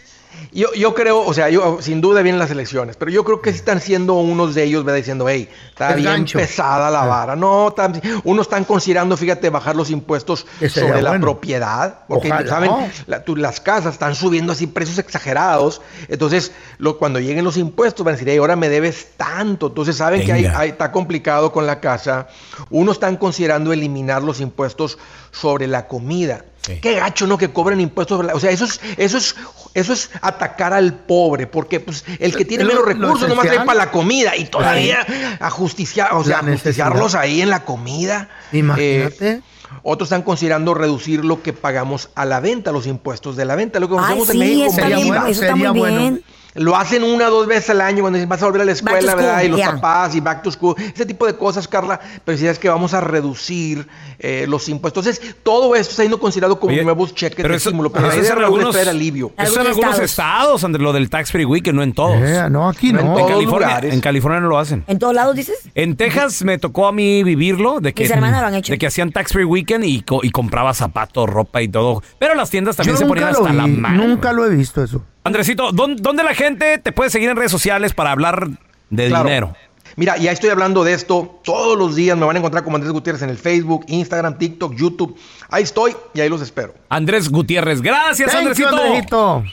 Yo, 0.54 0.74
yo 0.74 0.94
creo, 0.94 1.22
o 1.26 1.34
sea, 1.34 1.50
yo 1.50 1.78
sin 1.82 2.02
duda 2.02 2.22
vienen 2.22 2.38
las 2.38 2.52
elecciones, 2.52 2.98
pero 2.98 3.10
yo 3.10 3.24
creo 3.24 3.42
que 3.42 3.52
sí 3.52 3.58
están 3.60 3.80
siendo 3.80 4.16
unos 4.16 4.54
de 4.54 4.64
ellos, 4.66 4.84
¿verdad? 4.84 4.98
Diciendo, 4.98 5.30
hey, 5.30 5.48
está 5.70 5.92
El 5.92 6.02
bien 6.02 6.12
gancho. 6.12 6.38
pesada 6.40 6.90
la 6.92 7.06
vara. 7.06 7.38
No, 7.38 7.72
tan- 7.74 8.02
unos 8.26 8.48
están 8.48 8.66
considerando, 8.66 9.16
fíjate, 9.16 9.50
bajar 9.50 9.78
los 9.78 9.90
impuestos 9.90 10.46
sobre 10.70 11.02
la 11.02 11.18
propiedad, 11.20 12.00
porque, 12.08 12.28
Ojalá. 12.34 12.50
¿saben? 12.50 12.72
La- 13.08 13.24
las 13.38 13.62
casas 13.62 13.94
están 13.94 14.14
subiendo 14.14 14.52
así 14.52 14.68
precios 14.68 14.98
exagerados. 15.00 15.82
Entonces, 16.10 16.52
lo, 16.80 16.98
cuando 16.98 17.22
lleguen 17.22 17.46
los 17.46 17.56
impuestos, 17.56 18.04
van 18.06 18.16
a 18.16 18.18
decir, 18.18 18.28
hey, 18.30 18.38
ahora 18.38 18.58
me 18.58 18.68
debes 18.68 19.08
tanto. 19.16 19.68
Entonces, 19.68 19.96
saben 19.96 20.26
que 20.26 20.34
hay- 20.34 20.46
hay- 20.46 20.70
está 20.72 20.92
complicado 20.92 21.54
con 21.54 21.66
la 21.66 21.80
casa. 21.80 22.28
Unos 22.70 22.98
están 22.98 23.16
considerando 23.16 23.72
eliminar 23.72 24.22
los 24.22 24.42
impuestos 24.42 24.98
sobre 25.32 25.68
la 25.68 25.88
comida. 25.88 26.44
Sí. 26.62 26.80
Qué 26.80 26.96
gacho, 26.96 27.26
¿no? 27.26 27.38
Que 27.38 27.52
cobren 27.52 27.82
impuestos. 27.82 28.24
O 28.34 28.40
sea, 28.40 28.52
eso 28.52 28.66
es, 28.66 28.80
eso 28.98 29.18
es, 29.18 29.36
eso 29.74 29.94
es 29.94 30.12
atacar 30.22 30.74
al 30.74 30.94
pobre, 30.94 31.48
porque 31.48 31.80
pues 31.80 32.06
el 32.20 32.36
que 32.36 32.46
tiene 32.46 32.64
Lo- 32.64 32.70
menos 32.70 32.84
lo 32.86 32.92
recursos 32.94 33.28
nomás 33.30 33.48
trae 33.48 33.66
para 33.66 33.74
la 33.80 33.92
comida 33.92 34.36
y 34.38 34.46
todavía 34.46 35.06
a 35.40 35.50
justiciar, 35.50 36.14
o 36.14 36.24
sea, 36.24 36.42
La 36.44 36.48
a 36.50 36.52
justiciarlos 36.52 37.00
necesidad. 37.00 37.22
ahí 37.24 37.42
en 37.42 37.50
la 37.50 37.66
comida. 37.66 38.30
Imagínate. 38.52 39.30
Eh, 39.32 39.42
otros 39.84 40.08
están 40.08 40.22
considerando 40.22 40.74
reducir 40.76 41.26
lo 41.26 41.42
que 41.42 41.54
pagamos 41.54 42.10
a 42.14 42.26
la 42.26 42.40
venta, 42.42 42.72
los 42.72 42.86
impuestos 42.86 43.36
de 43.38 43.46
la 43.46 43.56
venta, 43.56 43.80
lo 43.80 43.88
que 43.88 43.96
Ay, 43.96 44.00
conocemos 44.00 44.28
en 44.30 44.34
sí, 44.34 44.38
México 44.40 44.72
bueno, 45.08 45.26
eso 45.28 45.42
está 45.42 45.56
muy 45.56 45.66
sería 45.68 45.72
bueno. 45.72 46.20
Lo 46.54 46.76
hacen 46.76 47.04
una 47.04 47.28
o 47.28 47.32
dos 47.32 47.48
veces 47.48 47.70
al 47.70 47.82
año 47.82 48.02
cuando 48.02 48.18
dicen 48.18 48.28
vas 48.30 48.42
a 48.42 48.46
volver 48.46 48.62
a 48.62 48.66
la 48.66 48.72
escuela, 48.74 49.16
¿verdad? 49.16 49.42
Y 49.44 49.48
los 49.48 49.62
papás 49.62 50.16
y 50.16 50.20
back 50.20 50.44
to 50.44 50.52
school, 50.52 50.76
ese 50.78 51.06
tipo 51.06 51.26
de 51.26 51.36
cosas, 51.36 51.68
Carla. 51.68 52.00
Pero 52.26 52.38
si 52.38 52.46
es 52.48 52.60
que 52.60 52.68
vamos 52.70 52.94
a 52.94 53.00
reducir 53.02 53.88
eh, 54.20 54.46
los 54.48 54.68
impuestos. 54.70 55.06
Entonces, 55.08 55.36
todo 55.44 55.76
esto 55.76 55.92
está 55.92 56.04
siendo 56.04 56.20
considerado 56.20 56.60
como 56.60 56.74
Oye, 56.74 56.84
nuevos 56.84 57.16
cheques 57.16 57.38
pero 57.38 57.50
de 57.50 57.56
eso- 57.56 57.70
estímulo. 57.70 57.92
Pero 57.92 58.12
eso 58.12 58.22
es 58.22 58.30
algunos- 58.32 58.76
alivio. 58.76 59.32
Eso 59.38 59.62
en 59.62 59.68
Algunos 59.68 60.00
estados. 60.00 60.64
Andrés, 60.64 60.84
lo 60.84 60.92
del 60.94 61.10
tax 61.10 61.32
free 61.32 61.46
weekend, 61.46 61.76
no 61.78 61.84
en 61.84 61.94
todos. 61.94 62.18
Eh, 62.22 62.48
no, 62.52 62.68
aquí 62.70 62.92
No 62.92 63.00
en 63.00 63.06
no. 63.06 63.12
En 63.14 63.18
todos 63.20 63.32
California, 63.32 63.68
lugares. 63.68 63.94
en 63.94 64.02
California 64.02 64.40
no 64.42 64.48
lo 64.50 64.60
hacen. 64.60 64.84
¿En 64.88 65.00
todos 65.00 65.14
lados 65.14 65.36
dices? 65.36 65.58
En 65.76 65.96
Texas 65.96 66.44
me 66.44 66.58
tocó 66.58 66.88
a 66.88 66.92
mí 66.92 67.24
vivirlo, 67.24 67.80
de 67.80 67.94
que, 67.94 68.04
Mis 68.04 68.12
hermanas 68.12 68.42
lo 68.42 68.48
han 68.48 68.56
hecho. 68.56 68.72
de 68.74 68.78
que 68.78 68.88
hacían 68.88 69.12
tax 69.12 69.32
free 69.32 69.46
weekend 69.46 69.86
y, 69.86 70.02
co- 70.02 70.20
y 70.24 70.32
compraba 70.32 70.74
zapatos, 70.74 71.30
ropa 71.30 71.62
y 71.62 71.68
todo. 71.70 72.04
Pero 72.20 72.36
las 72.36 72.50
tiendas 72.50 72.76
también 72.76 72.96
Yo 72.96 73.00
se 73.00 73.06
ponían 73.06 73.30
hasta 73.30 73.54
la 73.54 73.68
mano. 73.68 74.06
Nunca 74.08 74.34
lo 74.34 74.46
he 74.46 74.50
visto 74.50 74.84
eso. 74.84 75.04
Andresito, 75.24 75.72
¿dón- 75.72 75.98
¿dónde 75.98 76.24
la 76.24 76.34
gente 76.34 76.78
te 76.80 76.92
puede 76.92 77.10
seguir 77.10 77.30
en 77.30 77.36
redes 77.38 77.52
sociales 77.52 77.94
para 77.94 78.12
hablar 78.12 78.48
de 78.90 79.08
Claro. 79.08 79.24
dinero? 79.26 79.56
Mira, 79.98 80.18
ya 80.18 80.32
estoy 80.32 80.50
hablando 80.50 80.84
de 80.84 80.94
esto 80.94 81.42
todos 81.44 81.78
los 81.78 81.96
días. 81.96 82.18
Me 82.18 82.26
van 82.26 82.36
a 82.36 82.40
encontrar 82.40 82.64
como 82.64 82.78
Andrés 82.78 82.94
Gutiérrez 82.94 83.22
en 83.24 83.30
el 83.30 83.38
Facebook, 83.38 83.84
Instagram, 83.88 84.38
TikTok, 84.38 84.74
YouTube. 84.76 85.18
Ahí 85.50 85.64
estoy 85.64 85.96
y 86.14 86.22
ahí 86.22 86.30
los 86.30 86.42
espero. 86.42 86.74
Andrés 86.90 87.30
Gutiérrez, 87.30 87.82
gracias, 87.82 88.32
Thank 88.32 88.56
you, 88.58 88.68
Andresito. 88.68 88.78
Andresito. 88.78 89.44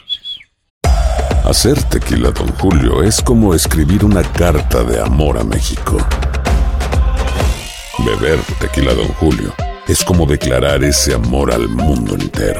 Hacer 1.45 1.81
tequila, 1.83 2.31
Don 2.31 2.47
Julio, 2.53 3.03
es 3.03 3.21
como 3.21 3.53
escribir 3.53 4.05
una 4.05 4.23
carta 4.23 4.83
de 4.83 5.01
amor 5.01 5.37
a 5.37 5.43
México. 5.43 5.97
Beber 8.05 8.39
tequila, 8.59 8.93
Don 8.93 9.07
Julio, 9.15 9.53
es 9.87 10.03
como 10.03 10.25
declarar 10.25 10.83
ese 10.83 11.13
amor 11.13 11.51
al 11.51 11.67
mundo 11.67 12.15
entero. 12.15 12.59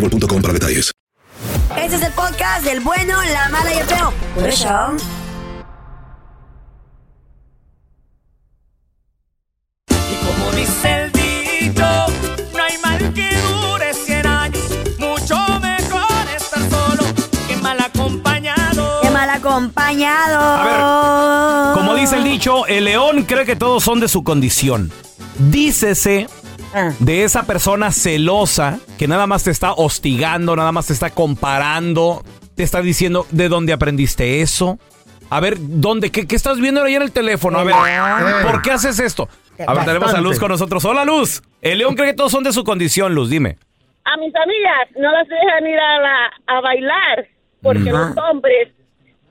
boostmobile.com 0.00 0.42
para 0.42 0.54
detalles. 0.54 0.92
Este 1.76 1.96
es 1.96 2.02
el 2.02 2.12
podcast 2.12 2.64
del 2.64 2.80
bueno, 2.80 3.14
la 3.32 3.48
mala 3.48 3.74
y 3.74 3.78
el 3.78 3.86
feo. 3.86 4.12
Por 4.34 4.46
eso. 4.48 4.68
Y 9.90 10.14
como 10.26 10.50
dice 10.52 11.04
el 11.04 11.12
dicho, 11.12 11.84
no 12.52 12.62
hay 12.62 12.78
mal 12.82 13.12
que 13.14 13.28
dure 13.36 13.94
100 13.94 14.26
años. 14.26 14.64
Mucho 14.98 15.36
mejor 15.60 16.28
estar 16.36 16.60
solo 16.70 17.04
que 17.46 17.56
mal 17.56 17.80
acompañado. 17.80 19.00
Qué 19.02 19.10
mal 19.10 19.30
acompañado. 19.30 20.38
Como 21.74 21.94
dice 21.94 22.16
el 22.16 22.24
dicho, 22.24 22.66
el 22.66 22.84
león 22.84 23.24
cree 23.24 23.46
que 23.46 23.56
todos 23.56 23.84
son 23.84 24.00
de 24.00 24.08
su 24.08 24.24
condición. 24.24 24.90
Dícese. 25.38 26.26
De 26.98 27.24
esa 27.24 27.44
persona 27.44 27.92
celosa 27.92 28.78
que 28.98 29.08
nada 29.08 29.26
más 29.26 29.44
te 29.44 29.50
está 29.50 29.72
hostigando, 29.72 30.54
nada 30.56 30.72
más 30.72 30.86
te 30.86 30.92
está 30.92 31.10
comparando, 31.10 32.22
te 32.54 32.62
está 32.62 32.82
diciendo 32.82 33.26
de 33.30 33.48
dónde 33.48 33.72
aprendiste 33.72 34.40
eso. 34.40 34.78
A 35.30 35.40
ver, 35.40 35.56
¿dónde? 35.58 36.10
¿Qué, 36.10 36.26
qué 36.26 36.36
estás 36.36 36.60
viendo 36.60 36.82
ahí 36.82 36.94
en 36.94 37.02
el 37.02 37.12
teléfono? 37.12 37.58
A 37.58 37.64
ver, 37.64 37.74
¿por 38.42 38.62
qué 38.62 38.72
haces 38.72 38.98
esto? 38.98 39.28
A 39.66 39.74
ver, 39.74 39.84
tenemos 39.84 40.14
a 40.14 40.20
Luz 40.20 40.38
con 40.38 40.48
nosotros. 40.48 40.84
Hola, 40.84 41.04
Luz. 41.04 41.42
El 41.60 41.78
león 41.78 41.94
cree 41.96 42.08
que 42.10 42.14
todos 42.14 42.32
son 42.32 42.44
de 42.44 42.52
su 42.52 42.64
condición, 42.64 43.14
Luz, 43.14 43.28
dime. 43.28 43.58
A 44.04 44.16
mis 44.16 44.34
amigas 44.34 44.88
no 44.96 45.12
las 45.12 45.28
dejan 45.28 45.66
ir 45.66 45.78
a, 45.78 45.98
la, 46.00 46.16
a 46.46 46.60
bailar 46.60 47.26
porque 47.62 47.90
Ajá. 47.90 48.14
los 48.14 48.16
hombres 48.30 48.68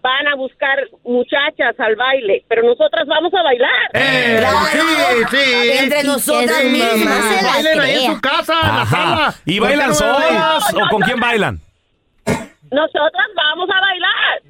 van 0.08 0.28
a 0.28 0.36
buscar 0.36 0.78
muchachas 1.04 1.76
al 1.80 1.96
baile, 1.98 2.44
pero 2.48 2.64
nosotras 2.64 3.06
vamos 3.08 3.34
a 3.34 3.44
bailar. 3.44 3.90
Eh, 3.94 4.42
sí, 4.72 5.38
sí. 5.38 5.70
Entre 5.80 6.04
nosotras 6.04 6.58
Sí, 6.62 6.68
mismas 6.70 7.24
se 7.26 7.44
las 7.44 7.54
Bailen 7.54 7.80
ahí 7.82 8.06
en 8.06 8.16
su 8.16 8.22
casa, 8.22 8.54
en 8.62 8.76
la 8.76 8.82
Ajá. 8.84 8.96
sala. 8.96 9.34
¿Y 9.46 9.60
¿Por 9.60 9.68
qué 9.68 9.76
bailan 9.76 9.90
no 9.90 9.96
solas 9.96 10.74
o 10.74 10.90
con 10.90 11.02
quién 11.02 11.20
bailan? 11.20 11.60
Nosotras 12.72 13.28
vamos 13.36 13.70
a 13.70 13.80
bailar. 13.82 14.42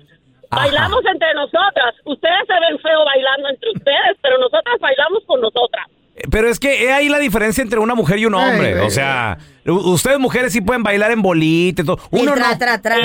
Ajá. 0.49 0.61
Bailamos 0.63 1.03
entre 1.13 1.33
nosotras. 1.33 1.95
Ustedes 2.05 2.43
se 2.47 2.53
ven 2.53 2.79
feo 2.79 3.03
bailando 3.05 3.49
entre 3.49 3.69
ustedes, 3.71 4.13
pero 4.21 4.37
nosotras 4.37 4.79
bailamos 4.79 5.23
con 5.25 5.41
nosotras. 5.41 5.87
Pero 6.31 6.50
es 6.50 6.59
que 6.59 6.83
he 6.86 6.91
ahí 6.91 7.09
la 7.09 7.19
diferencia 7.19 7.62
entre 7.62 7.79
una 7.79 7.95
mujer 7.95 8.17
y 8.19 8.25
un 8.25 8.33
hombre. 8.36 8.79
o 8.81 8.89
sea, 8.89 9.38
ustedes 9.65 10.19
mujeres 10.19 10.51
sí 10.53 10.62
pueden 10.62 10.83
bailar 10.83 11.12
en 11.12 11.21
bolita 11.21 11.81
y 11.81 11.86
todo. 11.86 12.00
Uno 12.12 12.33
tra, 12.33 12.50
no. 12.51 12.57
tra. 12.81 12.97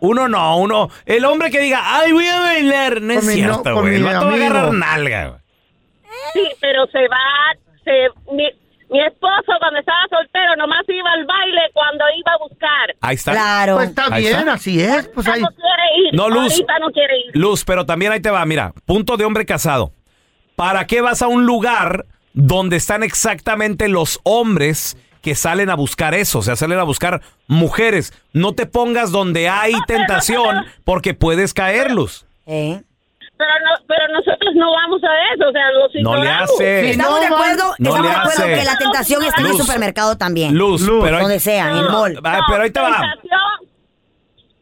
Uno 0.00 0.28
no, 0.28 0.58
uno. 0.58 0.90
El 1.06 1.24
hombre 1.24 1.50
que 1.50 1.60
diga, 1.60 1.80
ay, 1.84 2.12
voy 2.12 2.26
a 2.26 2.40
bailar. 2.40 3.00
No 3.00 3.12
es 3.14 3.18
Con 3.20 3.26
no- 3.28 3.32
cierto, 3.32 3.80
güey. 3.80 3.94
El 3.96 4.02
mi 4.02 4.06
vato 4.06 4.26
va 4.26 4.32
a 4.32 4.34
agarrar 4.34 4.72
nalga, 4.72 5.26
güey. 5.28 5.40
Sí, 6.34 6.42
pero 6.60 6.86
se 6.86 6.98
va, 7.08 7.56
se, 7.84 8.32
mi- 8.34 8.52
Mi 8.90 9.00
esposo 9.04 9.52
cuando 9.60 9.80
estaba 9.80 10.00
soltero 10.08 10.56
nomás 10.56 10.82
iba 10.88 11.10
al 11.12 11.26
baile 11.26 11.60
cuando 11.74 12.04
iba 12.16 12.32
a 12.32 12.38
buscar. 12.38 12.94
Ahí 13.02 13.16
está. 13.16 13.32
Pues 13.74 13.88
está 13.90 14.06
Ahí 14.14 14.22
bien, 14.22 14.38
está. 14.38 14.52
así 14.54 14.80
es. 14.80 15.08
Pues 15.08 15.26
ahí. 15.26 15.42
No 15.42 15.48
quiere 15.48 16.08
ir. 16.08 16.14
No, 16.14 16.28
Luz. 16.30 16.52
Ahorita 16.52 16.78
no 16.80 16.90
quiere 16.90 17.18
ir. 17.18 17.36
Luz, 17.36 17.64
pero 17.66 17.84
también 17.84 18.12
ahí 18.12 18.20
te 18.20 18.30
va, 18.30 18.42
mira, 18.46 18.72
punto 18.86 19.16
de 19.18 19.24
hombre 19.26 19.44
casado. 19.44 19.92
¿Para 20.56 20.86
qué 20.86 21.02
vas 21.02 21.20
a 21.22 21.28
un 21.28 21.44
lugar 21.44 22.06
donde 22.40 22.76
están 22.76 23.02
exactamente 23.02 23.88
los 23.88 24.20
hombres 24.22 24.96
que 25.22 25.34
salen 25.34 25.70
a 25.70 25.74
buscar 25.74 26.14
eso? 26.14 26.38
O 26.38 26.42
sea, 26.42 26.54
salen 26.54 26.78
a 26.78 26.84
buscar 26.84 27.20
mujeres. 27.48 28.12
No 28.32 28.52
te 28.54 28.66
pongas 28.66 29.10
donde 29.10 29.48
hay 29.48 29.72
tentación 29.88 30.64
porque 30.84 31.14
puedes 31.14 31.52
caer, 31.52 31.90
Luz. 31.90 32.24
¿Eh? 32.46 32.80
Pero, 33.36 33.50
no, 33.64 33.84
pero 33.86 34.08
nosotros 34.12 34.52
no 34.54 34.70
vamos 34.72 35.00
a 35.04 35.34
eso, 35.34 35.48
o 35.48 35.52
sea, 35.52 35.70
los 35.72 35.90
No 36.02 36.16
le 36.22 36.28
hace. 36.30 36.90
Estamos 36.90 37.20
de 37.20 37.26
acuerdo, 37.26 37.64
No 37.78 37.90
estamos 37.90 38.00
le 38.02 38.08
de 38.08 38.14
acuerdo 38.14 38.42
hace. 38.44 38.54
que 38.58 38.64
la 38.64 38.78
tentación 38.78 39.24
está 39.24 39.40
en 39.40 39.46
el 39.46 39.52
Luz. 39.52 39.60
supermercado 39.62 40.16
también. 40.16 40.54
Luz, 40.56 40.82
pero 41.02 41.16
ahí- 41.16 41.22
donde 41.22 41.40
sea, 41.40 41.70
en 41.70 41.76
el 41.78 41.88
mall. 41.88 42.20
Ah, 42.24 42.40
pero 42.48 42.62
ahí 42.62 42.70
te 42.70 42.80
va. 42.80 43.14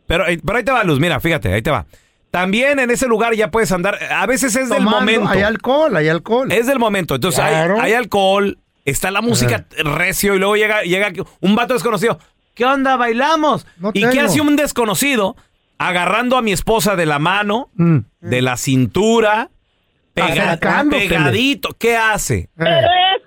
Pero, 0.07 0.25
ahí- 0.25 0.37
pero 0.39 0.59
ahí 0.59 0.65
te 0.65 0.73
va, 0.73 0.85
Luz. 0.85 1.01
Mira, 1.01 1.21
fíjate, 1.21 1.53
ahí 1.53 1.63
te 1.63 1.71
va. 1.71 1.87
También 2.37 2.79
en 2.81 2.91
ese 2.91 3.07
lugar 3.07 3.35
ya 3.35 3.51
puedes 3.51 3.73
andar. 3.73 3.99
A 4.13 4.27
veces 4.27 4.55
es 4.57 4.69
del 4.69 4.83
momento. 4.83 5.27
Hay 5.27 5.41
alcohol, 5.41 5.97
hay 5.97 6.09
alcohol. 6.11 6.53
Es 6.53 6.67
del 6.67 6.79
momento. 6.79 7.15
Entonces 7.15 7.41
hay- 7.41 7.55
Claro. 7.55 7.81
hay, 7.81 7.95
alcohol, 7.95 8.59
está 8.85 9.11
la 9.11 9.23
música 9.23 9.65
recio 9.79 10.35
y 10.35 10.39
luego 10.39 10.55
llega, 10.55 10.83
llega 10.83 11.11
un 11.41 11.57
vato 11.57 11.73
desconocido. 11.73 12.19
¿Qué 12.55 12.67
onda? 12.67 12.97
¿Bailamos? 12.99 13.67
¿Y 13.95 14.07
qué 14.09 14.21
hace 14.21 14.43
un 14.43 14.55
desconocido 14.55 15.35
agarrando 15.79 16.37
a 16.37 16.43
mi 16.43 16.53
esposa 16.53 16.95
de 16.95 17.07
la 17.07 17.19
mano, 17.19 17.71
Mm. 17.75 18.01
de 18.21 18.43
la 18.43 18.59
cintura, 18.59 19.49
pega- 20.15 20.59
pegadito? 20.91 21.71
¿Qué 21.79 21.97
hace? 21.97 22.51
Pero 22.55 22.71
es, 22.71 23.23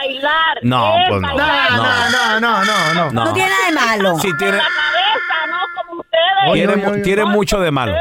bailar. 0.00 0.58
No, 0.62 0.96
es 0.98 1.08
pues 1.08 1.20
no. 1.20 1.28
bailar. 1.28 1.70
No. 1.70 2.40
No, 2.40 2.40
no, 2.40 2.64
no, 2.64 2.94
no. 2.94 3.10
No. 3.12 3.24
No 3.26 3.32
tiene 3.32 3.48
nada 3.50 3.66
de 3.66 4.02
malo. 4.02 4.18
Sí, 4.18 4.28
tiene, 4.38 4.56
La 4.56 4.62
cabeza, 4.64 5.46
no 5.48 5.58
como 5.88 6.00
ustedes. 6.00 6.52
tiene, 6.54 6.76
mu- 6.76 7.02
tiene 7.02 7.24
mucho 7.26 7.60
de 7.60 7.70
malo. 7.70 7.94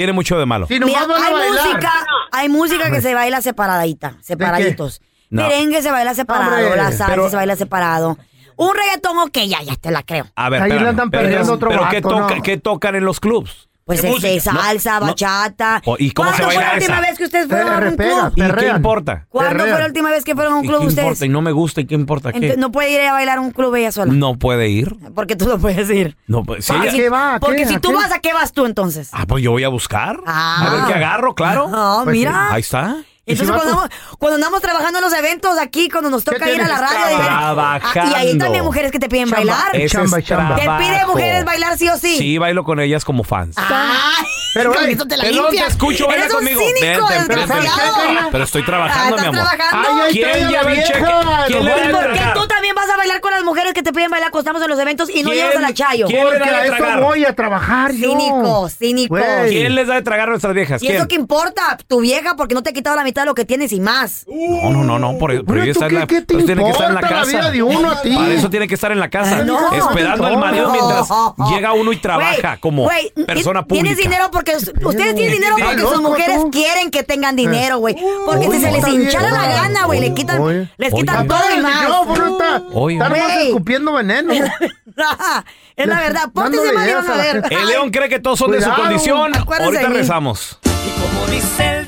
Tiene 0.00 0.12
mucho 0.14 0.38
de 0.38 0.46
malo. 0.46 0.66
Mira, 0.70 0.86
hay 0.86 1.34
música, 1.50 1.92
hay 2.32 2.48
música 2.48 2.90
que 2.90 3.02
se 3.02 3.14
baila 3.14 3.42
separadita, 3.42 4.16
separaditos. 4.22 5.02
No. 5.28 5.42
Merengue 5.42 5.82
se 5.82 5.90
baila 5.90 6.14
separado, 6.14 6.56
Hombre. 6.56 6.76
la 6.76 6.84
salsa 6.88 7.06
Pero- 7.08 7.28
se 7.28 7.36
baila 7.36 7.54
separado. 7.54 8.16
Un 8.56 8.74
reggaetón, 8.74 9.18
ok, 9.18 9.38
ya, 9.46 9.62
ya 9.62 9.76
te 9.76 9.90
la 9.90 10.02
creo. 10.02 10.26
A 10.36 10.48
ver, 10.48 10.62
Ahí 10.62 10.68
le 10.70 10.74
espérame, 10.76 10.90
andan 10.90 11.10
pero, 11.10 11.22
perdiendo 11.24 11.52
otro 11.52 11.68
pero 11.70 11.88
¿qué, 11.90 11.96
vato, 12.00 12.08
toca- 12.08 12.34
¿no? 12.36 12.42
qué 12.42 12.56
tocan 12.56 12.94
en 12.94 13.04
los 13.04 13.20
clubs? 13.20 13.68
Pues 13.84 14.02
¿Qué 14.02 14.10
este? 14.36 14.50
No, 14.52 14.60
salsa, 14.62 15.00
no. 15.00 15.06
bachata. 15.06 15.82
O- 15.84 15.96
¿y 15.98 16.12
cómo 16.12 16.30
se 16.32 16.42
¿Cuándo 16.42 16.54
fue 16.54 16.62
la 16.64 16.74
última 16.74 16.94
esa? 16.98 17.00
vez 17.08 17.18
que 17.18 17.24
ustedes 17.24 17.48
fueron 17.48 17.68
a 17.72 17.88
un 17.88 17.96
club? 17.96 18.32
¿Y 18.36 18.42
qué 18.60 18.68
importa? 18.68 19.26
¿Cuándo 19.28 19.64
fue 19.64 19.78
la 19.80 19.86
última 19.86 20.10
vez 20.10 20.24
que 20.24 20.34
fueron 20.36 20.52
a 20.52 20.56
un 20.56 20.64
¿Y 20.64 20.68
club 20.68 20.80
qué 20.82 20.86
ustedes? 20.86 21.04
importa? 21.06 21.26
Y 21.26 21.28
no 21.28 21.40
me 21.42 21.50
gusta, 21.52 21.80
¿y 21.80 21.86
qué 21.86 21.94
importa? 21.96 22.30
¿Qué? 22.30 22.36
Entonces, 22.38 22.58
no 22.58 22.70
puede 22.70 22.90
ir 22.92 23.00
a 23.00 23.12
bailar 23.12 23.38
a 23.38 23.40
un 23.40 23.50
club 23.50 23.74
ella 23.74 23.90
sola. 23.90 24.12
No 24.12 24.34
puede 24.38 24.68
ir. 24.68 24.94
Porque 25.14 25.34
tú 25.34 25.48
no 25.48 25.58
puedes 25.58 25.90
ir. 25.90 26.16
No, 26.28 26.44
pues, 26.44 26.64
sí, 26.66 26.72
Porque 26.72 26.84
ella- 26.88 26.92
si, 26.92 26.98
qué 26.98 27.08
va? 27.08 27.34
¿A 27.36 27.40
porque 27.40 27.56
qué? 27.56 27.66
si 27.66 27.74
¿A 27.74 27.80
tú 27.80 27.88
qué? 27.88 27.94
vas, 27.96 28.12
¿a 28.12 28.18
qué 28.20 28.32
vas 28.32 28.52
tú 28.52 28.64
entonces? 28.66 29.08
Ah, 29.12 29.24
pues 29.26 29.42
yo 29.42 29.50
voy 29.50 29.64
a 29.64 29.68
buscar. 29.68 30.20
Ah. 30.24 30.66
A 30.68 30.74
ver 30.76 30.84
qué 30.86 30.94
agarro, 30.94 31.34
claro. 31.34 31.68
No, 31.68 32.00
Pues 32.04 32.16
mira. 32.16 32.52
Ahí 32.52 32.60
está. 32.60 32.96
¿Y 33.26 33.36
si 33.36 33.42
Entonces, 33.42 33.62
cuando, 33.64 33.82
andamos, 33.82 34.16
cuando 34.18 34.34
andamos 34.36 34.60
trabajando 34.62 34.98
en 34.98 35.04
los 35.04 35.12
eventos 35.12 35.58
aquí, 35.58 35.88
cuando 35.88 36.10
nos 36.10 36.24
toca 36.24 36.46
¿Qué 36.46 36.54
ir 36.54 36.62
a 36.62 36.66
la 36.68 36.78
radio, 36.80 37.16
de- 37.18 37.22
Trabajando. 37.24 38.00
Ah, 38.00 38.10
y 38.10 38.14
ahí 38.14 38.38
también 38.38 38.64
mujeres 38.64 38.90
que 38.90 38.98
te 38.98 39.08
piden 39.08 39.26
Chamba. 39.28 39.36
bailar. 39.36 39.88
Chamba, 39.88 40.18
es 40.18 40.24
chamba. 40.24 40.56
Te 40.56 40.62
piden 40.62 41.06
mujeres 41.06 41.44
bailar 41.44 41.78
sí 41.78 41.88
o 41.88 41.96
sí. 41.98 42.16
Sí, 42.16 42.38
bailo 42.38 42.64
con 42.64 42.80
ellas 42.80 43.04
como 43.04 43.22
fans. 43.22 43.54
Ay, 43.58 44.24
Pero, 44.54 44.72
con 44.74 44.84
eso 44.88 45.06
te 45.06 45.16
la 45.16 45.24
limpias. 45.24 45.66
te 45.66 45.70
escucho, 45.72 46.06
baila 46.08 46.24
Eres 46.24 46.32
un 46.34 46.38
conmigo. 46.40 46.60
cínico, 46.60 46.80
Vente, 47.06 47.12
vente, 47.18 47.36
desgraciado. 47.36 47.96
vente. 47.98 48.22
Pero 48.32 48.44
estoy 48.44 48.62
Ah, 48.62 48.66
trabajando, 48.66 49.16
mi 49.16 49.22
¿estás 49.22 49.28
amor. 49.40 49.56
trabajando? 49.56 49.88
Ay, 49.90 50.00
ay, 50.06 50.12
¿Quién 50.12 50.50
ya 50.50 50.62
vi, 50.64 50.76
cheque? 50.82 51.04
¿Quién 51.46 51.64
le 51.64 51.70
va 51.70 51.76
a 51.76 51.78
da 51.78 51.84
¿Y 51.84 51.86
de 51.88 51.92
por 51.94 52.12
qué 52.12 52.24
tú 52.34 52.46
también 52.48 52.74
vas 52.74 52.90
a 52.90 52.96
bailar 52.96 53.20
con 53.20 53.30
las 53.30 53.44
mujeres 53.44 53.74
que 53.74 53.82
te 53.84 53.92
piden 53.92 54.10
bailar 54.10 54.30
cuando 54.32 54.40
estamos 54.50 54.62
en 54.62 54.68
los 54.70 54.78
eventos 54.80 55.08
y 55.10 55.22
no 55.22 55.30
llevas 55.32 55.54
a 55.56 55.60
la 55.60 55.72
Chayo? 55.74 56.06
¿Quién 56.06 56.24
le 56.24 56.30
Porque 56.32 56.50
da 56.50 56.56
a 56.56 56.66
eso 56.66 57.00
voy 57.06 57.24
a 57.26 57.34
trabajar 57.36 57.92
yo. 57.92 58.08
Cínico, 58.10 58.68
cínico. 58.70 59.16
¿Quién 59.48 59.74
les 59.76 59.86
da 59.86 59.94
de 59.94 60.02
tragar 60.02 60.28
a 60.28 60.30
nuestras 60.30 60.54
viejas? 60.54 60.82
¿Y 60.82 60.88
eso 60.88 61.06
qué 61.06 61.14
importa? 61.14 61.78
Tu 61.86 62.00
vieja, 62.00 62.34
porque 62.34 62.54
no 62.54 62.62
te 62.62 62.70
ha 62.70 62.72
quitado 62.72 62.96
la 62.96 63.04
mitad 63.10 63.22
de 63.22 63.26
lo 63.26 63.34
que 63.34 63.44
tienes 63.44 63.72
y 63.72 63.80
más. 63.80 64.24
No, 64.28 64.70
no, 64.70 64.84
no, 64.84 64.98
no, 64.98 65.18
por, 65.18 65.34
por 65.36 65.44
Bueno, 65.44 65.62
ello 65.64 65.72
¿tú 65.74 65.80
está 65.80 65.86
en 65.86 65.90
qué- 65.90 65.98
la, 65.98 66.06
qué 66.06 66.20
te 66.22 66.34
pues 66.34 66.46
tiene 66.46 66.64
que 66.64 66.70
estar 66.70 66.88
en 66.88 66.94
la 66.94 67.00
casa. 67.00 67.24
vida 67.26 67.50
de 67.50 67.62
uno 67.62 67.90
a 67.90 68.02
ti? 68.02 68.14
Para 68.14 68.32
eso 68.32 68.50
tiene 68.50 68.68
que 68.68 68.74
estar 68.74 68.92
en 68.92 69.00
la 69.00 69.10
casa, 69.10 69.44
No. 69.44 69.72
esperando 69.72 70.26
al 70.26 70.38
marido 70.38 70.70
mientras 70.70 71.08
No. 71.10 71.34
llega 71.50 71.72
uno 71.72 71.92
y 71.92 71.96
trabaja 71.96 72.56
como 72.58 72.88
persona 73.26 73.62
pública. 73.64 73.84
Tienes 73.84 73.96
dinero 73.96 74.30
porque 74.30 74.56
ustedes 74.56 75.14
tienen 75.14 75.32
dinero 75.32 75.56
¿Estás 75.58 75.74
porque 75.74 75.82
sus 75.94 76.02
mujeres 76.02 76.36
tú? 76.42 76.50
quieren 76.50 76.90
que 76.90 77.02
tengan 77.02 77.36
dinero, 77.36 77.78
güey. 77.78 77.96
Porque 78.24 78.46
Oye, 78.48 78.58
si 78.58 78.64
se 78.64 78.72
les 78.72 78.86
hinchara 78.88 79.30
la 79.30 79.46
gana, 79.48 79.84
güey, 79.86 80.00
le 80.00 80.14
quitan, 80.14 80.40
Oye. 80.40 80.68
les 80.78 80.92
Oye. 80.92 81.02
quitan 81.02 81.26
todo 81.26 81.38
y 81.56 81.60
más. 81.60 81.80
micrófono, 81.82 82.26
está, 82.38 82.62
Oye. 82.72 82.96
está 82.96 83.08
nomás 83.08 83.32
Güey. 83.34 83.46
escupiendo 83.48 83.92
veneno. 83.92 84.32
es 85.76 85.86
la 85.86 86.00
verdad. 86.00 86.28
Dándole 86.32 86.72
mal 86.72 86.88
y 86.88 86.92
van 86.92 87.10
a 87.10 87.16
ver. 87.16 87.42
El 87.50 87.66
león 87.66 87.90
cree 87.90 88.08
que 88.08 88.20
todos 88.20 88.38
son 88.38 88.50
de 88.52 88.60
su 88.62 88.70
condición. 88.72 89.32
Ahorita 89.34 89.88
rezamos. 89.88 90.58
Y 90.64 90.90
como 91.00 91.26
dice 91.26 91.79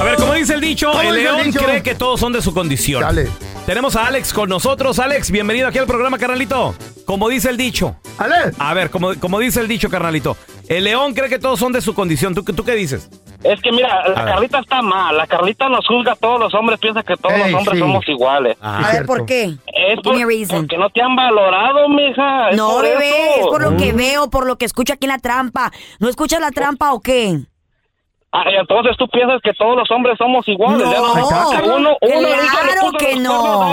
A 0.00 0.04
ver, 0.04 0.16
como 0.16 0.34
dice 0.34 0.54
el 0.54 0.60
dicho, 0.60 0.90
¿Cómo 0.92 1.02
el 1.02 1.14
león 1.22 1.44
dicho? 1.44 1.60
cree 1.60 1.82
que 1.82 1.94
todos 1.94 2.18
son 2.20 2.32
de 2.32 2.40
su 2.40 2.54
condición. 2.54 3.02
Dale. 3.02 3.28
Tenemos 3.66 3.96
a 3.96 4.06
Alex 4.06 4.32
con 4.32 4.48
nosotros. 4.48 4.98
Alex, 4.98 5.30
bienvenido 5.30 5.68
aquí 5.68 5.78
al 5.78 5.86
programa, 5.86 6.16
carnalito. 6.18 6.74
Como 7.04 7.28
dice 7.28 7.50
el 7.50 7.56
dicho. 7.56 7.96
Ale. 8.18 8.52
A 8.58 8.72
ver, 8.72 8.90
como, 8.90 9.14
como 9.16 9.38
dice 9.38 9.60
el 9.60 9.68
dicho, 9.68 9.90
carnalito. 9.90 10.36
El 10.68 10.84
león 10.84 11.12
cree 11.12 11.28
que 11.28 11.38
todos 11.38 11.58
son 11.58 11.72
de 11.72 11.80
su 11.80 11.94
condición. 11.94 12.34
¿Tú, 12.34 12.42
tú 12.44 12.64
qué 12.64 12.74
dices? 12.74 13.08
Es 13.42 13.60
que 13.62 13.72
mira, 13.72 13.88
la 14.08 14.20
A 14.20 14.24
ver. 14.24 14.34
Carlita 14.34 14.58
está 14.58 14.82
mal. 14.82 15.16
La 15.16 15.26
Carlita 15.26 15.68
nos 15.70 15.86
juzga 15.86 16.12
a 16.12 16.16
todos 16.16 16.38
los 16.38 16.52
hombres, 16.54 16.78
piensa 16.78 17.02
que 17.02 17.16
todos 17.16 17.38
los 17.38 17.46
hombres 17.54 17.70
sí. 17.72 17.78
somos 17.78 18.08
iguales. 18.08 18.56
A 18.60 18.90
ver, 18.92 19.06
¿por 19.06 19.24
qué? 19.24 19.44
Es 19.66 19.96
por- 20.02 20.12
porque 20.14 20.76
no 20.76 20.90
te 20.90 21.00
han 21.02 21.16
valorado, 21.16 21.88
mija. 21.88 22.50
es 22.50 22.56
No, 22.56 22.70
por 22.72 22.82
bebé, 22.82 23.08
eso. 23.36 23.40
es 23.40 23.46
por 23.46 23.62
lo 23.62 23.76
que 23.78 23.92
veo, 23.92 24.28
por 24.28 24.46
lo 24.46 24.56
que 24.56 24.66
escucho 24.66 24.92
aquí 24.92 25.06
en 25.06 25.12
la 25.12 25.18
trampa. 25.18 25.72
¿No 26.00 26.08
escuchas 26.08 26.40
la 26.40 26.50
trampa 26.50 26.92
o 26.92 27.00
qué? 27.00 27.38
Ah, 28.32 28.44
y 28.48 28.54
entonces 28.56 28.96
tú 28.96 29.08
piensas 29.08 29.40
que 29.42 29.52
todos 29.54 29.74
los 29.76 29.90
hombres 29.90 30.16
somos 30.18 30.46
iguales. 30.46 30.86
No, 30.86 30.92
ya 31.52 31.60
que 31.62 31.68
uno, 31.68 31.96
uno 32.00 32.28
claro 32.52 32.92
que 32.98 33.16
no. 33.16 33.64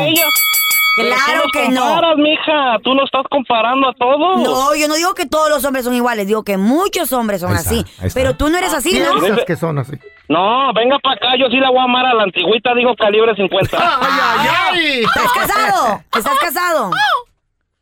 Claro 1.04 1.44
tú 1.44 1.50
que 1.54 1.66
nos 1.70 1.74
no. 1.74 1.82
comparas, 1.86 2.18
mija. 2.18 2.78
Tú 2.84 2.94
no 2.94 3.04
estás 3.06 3.24
comparando 3.30 3.90
a 3.90 3.94
todos. 3.94 4.42
No, 4.42 4.76
yo 4.76 4.88
no 4.88 4.96
digo 4.96 5.14
que 5.14 5.26
todos 5.26 5.50
los 5.50 5.64
hombres 5.66 5.86
son 5.86 5.94
iguales, 5.94 6.28
digo 6.28 6.44
que 6.44 6.58
muchos 6.58 7.12
hombres 7.14 7.42
son 7.42 7.56
está, 7.56 7.70
así. 7.70 7.86
Pero 8.14 8.36
tú 8.36 8.50
no 8.50 8.58
eres 8.58 8.74
así, 8.74 9.00
¿no? 9.00 9.20
Piensas 9.20 9.46
que 9.46 9.56
son 9.56 9.78
así. 9.80 9.94
No, 10.30 10.74
venga 10.74 10.98
para 11.00 11.16
acá. 11.16 11.28
Yo 11.40 11.48
sí 11.50 11.58
la 11.58 11.70
voy 11.70 11.80
a 11.80 11.84
amar 11.84 12.06
a 12.06 12.14
la 12.14 12.24
antigüita, 12.24 12.74
digo 12.76 12.96
calibre 12.96 13.36
50. 13.36 13.78
¡Ay, 14.02 14.20
ay, 14.22 14.48
ay! 14.74 15.00
¿Estás 15.04 15.32
casado? 15.34 16.02
¿Estás 16.16 16.40
casado? 16.40 16.92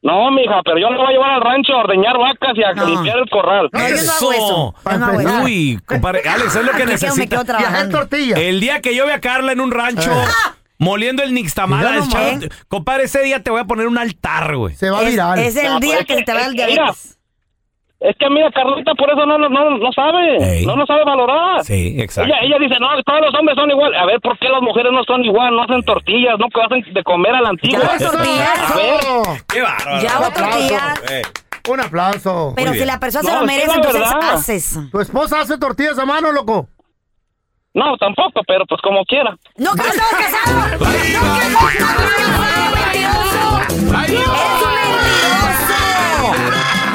No, 0.02 0.30
mija, 0.30 0.62
pero 0.64 0.78
yo 0.78 0.88
la 0.92 0.98
voy 0.98 1.08
a 1.08 1.12
llevar 1.14 1.32
al 1.32 1.42
rancho 1.42 1.74
a 1.74 1.78
ordeñar 1.78 2.16
vacas 2.20 2.52
y 2.56 2.64
a 2.64 2.74
No. 2.74 2.86
limpiar 2.86 3.18
el 3.18 3.28
corral. 3.30 3.70
No, 3.74 3.80
yo 3.90 3.96
no 3.96 4.12
hago 4.12 4.32
eso. 4.34 4.76
Yo 4.92 4.98
no 5.00 5.06
hago 5.08 5.20
eso. 5.20 5.42
Uy, 5.44 5.80
compadre, 5.88 6.22
Alex, 6.30 6.56
es 6.56 6.64
lo 6.66 6.72
que 6.74 6.86
necesita. 6.86 7.42
El 8.36 8.60
día 8.60 8.82
que 8.82 8.96
yo 8.96 9.08
vea 9.08 9.16
a 9.16 9.22
Carla 9.22 9.52
en 9.54 9.62
un 9.62 9.72
rancho 9.72 10.12
moliendo 10.78 11.24
el 11.24 11.34
nixtamal, 11.34 11.98
echando- 11.98 12.48
compadre, 12.68 13.04
ese 13.06 13.22
día 13.22 13.42
te 13.44 13.52
voy 13.52 13.62
a 13.62 13.66
poner 13.66 13.88
un 13.88 13.98
altar, 13.98 14.56
güey. 14.56 14.76
Se 14.76 14.90
va 14.90 15.02
Es, 15.04 15.10
viral. 15.12 15.40
es 15.40 15.56
el 15.58 15.74
No, 15.74 15.80
día 15.80 15.96
pues, 15.96 16.06
que 16.08 16.16
se 16.16 16.24
te 16.24 16.34
va 16.34 16.46
el 16.46 16.52
mira, 16.54 16.66
diabetes. 16.68 17.12
Es 18.02 18.16
que 18.20 18.30
mira, 18.30 18.52
Carlita 18.52 18.94
por 18.94 19.10
eso 19.10 19.26
no, 19.26 19.38
no, 19.38 19.50
no, 19.50 19.78
no 19.78 19.92
sabe. 19.94 20.38
Ey. 20.60 20.66
No 20.66 20.76
nos 20.76 20.86
sabe 20.86 21.04
valorar. 21.06 21.64
Sí, 21.64 21.96
exacto. 22.00 22.30
Ella, 22.32 22.40
ella 22.46 22.58
dice, 22.60 22.76
no, 22.80 22.88
todos 23.04 23.22
los 23.22 23.34
hombres 23.40 23.56
son 23.58 23.72
igual. 23.72 23.96
A 23.96 24.06
ver, 24.06 24.20
¿por 24.22 24.38
qué 24.38 24.48
las 24.50 24.62
mujeres 24.62 24.92
no 24.92 25.04
son 25.06 25.24
igual? 25.26 25.56
No 25.56 25.64
hacen 25.64 25.82
tortillas, 25.84 26.36
no 26.38 26.46
hacen 26.64 26.94
de 26.94 27.04
comer 27.04 27.34
a 27.34 27.42
la 27.42 27.50
antigua. 27.50 27.80
Ya 27.80 27.88
hago 27.96 28.12
tortillas. 28.12 28.72
A 28.72 28.76
ver. 28.76 29.44
Qué 29.48 29.62
bárbaro. 29.62 30.02
Ya 30.02 30.10
hago 30.12 30.26
Un 30.28 30.32
aplauso. 30.32 30.52
tortillas. 30.52 31.12
Eh, 31.12 31.22
Un 31.72 31.80
aplauso. 31.80 32.54
Pero 32.56 32.74
si 32.74 32.86
la 32.86 33.00
persona 33.00 33.28
se 33.32 33.40
lo 33.40 33.46
merece, 33.46 33.72
entonces 33.74 34.02
verdad. 34.02 34.34
haces. 34.34 34.80
¿Tu 34.92 35.00
esposa 35.00 35.40
hace 35.40 35.58
tortillas 35.58 35.98
a 35.98 36.06
mano, 36.06 36.32
loco? 36.32 36.68
No, 37.76 37.96
tampoco, 37.98 38.42
pero 38.48 38.66
pues 38.66 38.82
como 38.82 39.06
quiera. 39.06 39.38
¡No, 39.58 39.72
que 39.74 39.84
no 39.84 39.90
estamos 39.90 40.14
casados! 40.16 40.82
¡No, 40.82 40.90
que 40.90 41.22
no 41.22 41.38
estamos 41.38 42.12
casados, 42.12 42.72
mentiroso! 42.74 43.62
¡Eres 44.04 44.28
un 44.28 44.74
mentiroso! 45.46 45.78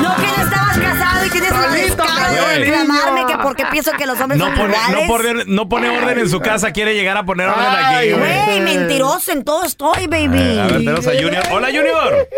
No, 0.02 0.16
que 0.16 0.26
no 0.26 0.42
estabas 0.44 0.78
casado 0.78 1.26
y 1.26 1.30
tienes 1.30 1.50
el 1.50 1.56
Solito 1.56 1.86
descaro 2.04 2.48
de 2.48 2.58
reclamarme 2.58 3.26
que 3.26 3.36
porque 3.38 3.64
pienso 3.70 3.92
que 3.92 4.06
los 4.06 4.20
hombres 4.20 4.38
No 4.38 4.46
son 4.46 4.54
pone, 4.56 4.74
iguales. 4.74 5.06
no, 5.06 5.06
pone, 5.14 5.44
no 5.46 5.68
pone 5.68 5.98
orden 5.98 6.18
en 6.18 6.28
su 6.28 6.40
casa, 6.40 6.72
quiere 6.72 6.94
llegar 6.94 7.16
a 7.16 7.24
poner 7.24 7.48
orden 7.48 7.66
aquí, 7.66 7.94
Ay, 7.94 8.12
güey. 8.12 8.44
Güey, 8.44 8.60
mentiroso, 8.60 9.32
en 9.32 9.44
todo 9.44 9.64
estoy, 9.64 10.06
baby. 10.06 10.58
A 10.58 10.64
ver, 10.66 10.72
tenemos 10.78 11.06
a 11.06 11.10
Junior. 11.12 11.42
Hola, 11.52 11.66
Junior. 11.68 12.28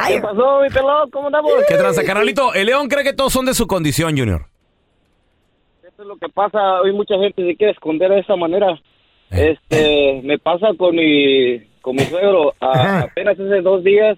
Ay, 0.00 0.20
pasó, 0.20 0.60
mi 0.62 0.68
pelón? 0.68 1.10
¿Cómo 1.10 1.26
andamos? 1.28 1.52
¿Qué 1.68 1.74
tranza, 1.76 2.02
carnalito? 2.04 2.52
El 2.54 2.66
león 2.66 2.88
cree 2.88 3.04
que 3.04 3.12
todos 3.12 3.32
son 3.32 3.46
de 3.46 3.54
su 3.54 3.66
condición, 3.66 4.16
Junior. 4.16 4.46
Eso 5.98 6.02
es 6.04 6.08
lo 6.10 6.16
que 6.16 6.28
pasa. 6.32 6.80
Hoy 6.80 6.92
mucha 6.92 7.18
gente 7.18 7.44
se 7.44 7.56
quiere 7.56 7.72
esconder 7.72 8.08
de 8.12 8.20
esa 8.20 8.36
manera. 8.36 8.70
Eh. 9.32 9.56
Este, 9.58 10.20
me 10.22 10.38
pasa 10.38 10.68
con 10.76 10.94
mi, 10.94 11.58
con 11.80 11.96
mi 11.96 12.02
suegro. 12.02 12.54
A- 12.60 13.00
apenas 13.10 13.34
hace 13.34 13.60
dos 13.62 13.82
días 13.82 14.16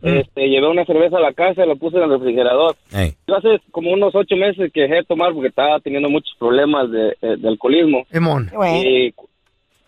este, 0.00 0.48
llevé 0.48 0.68
una 0.68 0.84
cerveza 0.84 1.16
a 1.16 1.20
la 1.20 1.32
casa 1.32 1.64
y 1.64 1.68
la 1.68 1.74
puse 1.74 1.96
en 1.96 2.04
el 2.04 2.10
refrigerador. 2.10 2.76
Yo 3.26 3.34
hace 3.34 3.58
como 3.72 3.90
unos 3.90 4.14
ocho 4.14 4.36
meses 4.36 4.70
que 4.72 4.82
dejé 4.82 4.94
de 4.94 5.02
tomar 5.06 5.32
porque 5.32 5.48
estaba 5.48 5.80
teniendo 5.80 6.08
muchos 6.08 6.32
problemas 6.38 6.88
de, 6.92 7.08
eh, 7.20 7.36
de 7.36 7.48
alcoholismo. 7.48 8.06
Emón. 8.12 8.48
Y 8.86 9.12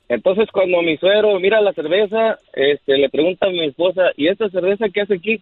entonces 0.08 0.48
cuando 0.52 0.82
mi 0.82 0.96
suegro 0.96 1.38
mira 1.38 1.60
la 1.60 1.72
cerveza, 1.74 2.40
este, 2.54 2.98
le 2.98 3.08
pregunta 3.08 3.46
a 3.46 3.50
mi 3.50 3.66
esposa, 3.66 4.10
¿y 4.16 4.26
esta 4.26 4.48
cerveza 4.50 4.88
qué 4.92 5.02
hace 5.02 5.14
aquí? 5.14 5.40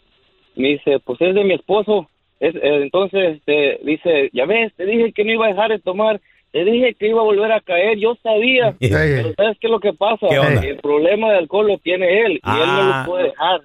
Me 0.55 0.69
dice, 0.69 0.99
pues 1.03 1.19
es 1.23 1.35
de 1.35 1.45
mi 1.45 1.55
esposo. 1.55 2.11
Es, 2.41 2.55
eh, 2.55 2.61
entonces 2.83 3.37
este, 3.39 3.81
dice, 3.85 4.31
ya 4.33 4.47
ves, 4.47 4.73
te 4.77 4.87
dije 4.87 5.13
que 5.13 5.25
no 5.25 5.33
iba 5.33 5.47
a 5.47 5.51
dejar 5.51 5.71
de 5.71 5.79
tomar, 5.81 6.21
te 6.53 6.65
dije 6.65 6.95
que 6.95 7.09
iba 7.09 7.21
a 7.21 7.25
volver 7.25 7.51
a 7.53 7.61
caer, 7.61 7.99
yo 7.99 8.17
sabía. 8.23 8.75
Pero 8.81 9.35
¿sabes 9.37 9.57
qué 9.61 9.67
es 9.67 9.71
lo 9.71 9.81
que 9.81 9.93
pasa? 9.93 10.27
El 10.29 10.77
problema 10.79 11.31
de 11.33 11.39
alcohol 11.39 11.67
lo 11.67 11.79
tiene 11.79 12.23
él 12.25 12.33
y 12.33 12.35
él 12.35 12.41
no 12.43 12.81
Ah. 12.81 13.03
lo 13.07 13.11
puede 13.13 13.25
dejar. 13.25 13.61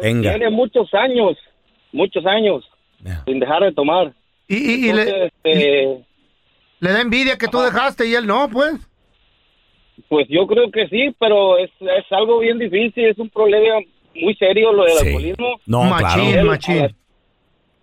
Venga. 0.00 0.30
Tiene 0.30 0.50
muchos 0.50 0.92
años, 0.94 1.36
muchos 1.92 2.24
años 2.26 2.64
sin 3.26 3.38
dejar 3.38 3.62
de 3.62 3.72
tomar. 3.72 4.12
Y, 4.48 4.56
y- 4.56 4.88
y 4.88 4.92
le, 4.92 5.26
este, 5.26 5.98
le 6.80 6.90
da 6.90 7.00
envidia 7.02 7.36
que 7.36 7.46
tú 7.48 7.60
dejaste 7.60 8.06
y 8.08 8.14
él 8.14 8.26
no, 8.26 8.48
pues. 8.48 8.74
Pues 10.08 10.26
yo 10.28 10.46
creo 10.46 10.70
que 10.70 10.88
sí, 10.88 11.14
pero 11.18 11.58
es, 11.58 11.70
es 11.80 12.04
algo 12.12 12.38
bien 12.38 12.58
difícil, 12.58 13.04
es 13.06 13.18
un 13.18 13.28
problema 13.30 13.78
muy 14.14 14.34
serio 14.36 14.72
lo 14.72 14.84
del 14.84 14.92
Sí. 14.94 15.06
alcoholismo. 15.06 15.60
No, 15.66 15.84
Machín, 15.84 16.32
claro. 16.32 16.46
machín. 16.46 16.96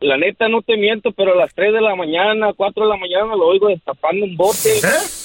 La, 0.07 0.17
neta 0.17 0.47
no 0.49 0.61
te 0.61 0.77
miento, 0.77 1.11
pero 1.11 1.33
a 1.33 1.35
las 1.35 1.53
3 1.53 1.73
de 1.73 1.81
la 1.81 1.95
mañana, 1.95 2.51
4 2.55 2.83
de 2.83 2.89
la 2.89 2.97
mañana 2.97 3.35
lo 3.35 3.47
oigo 3.47 3.67
destapando 3.67 4.25
un 4.25 4.35
bote 4.37 4.69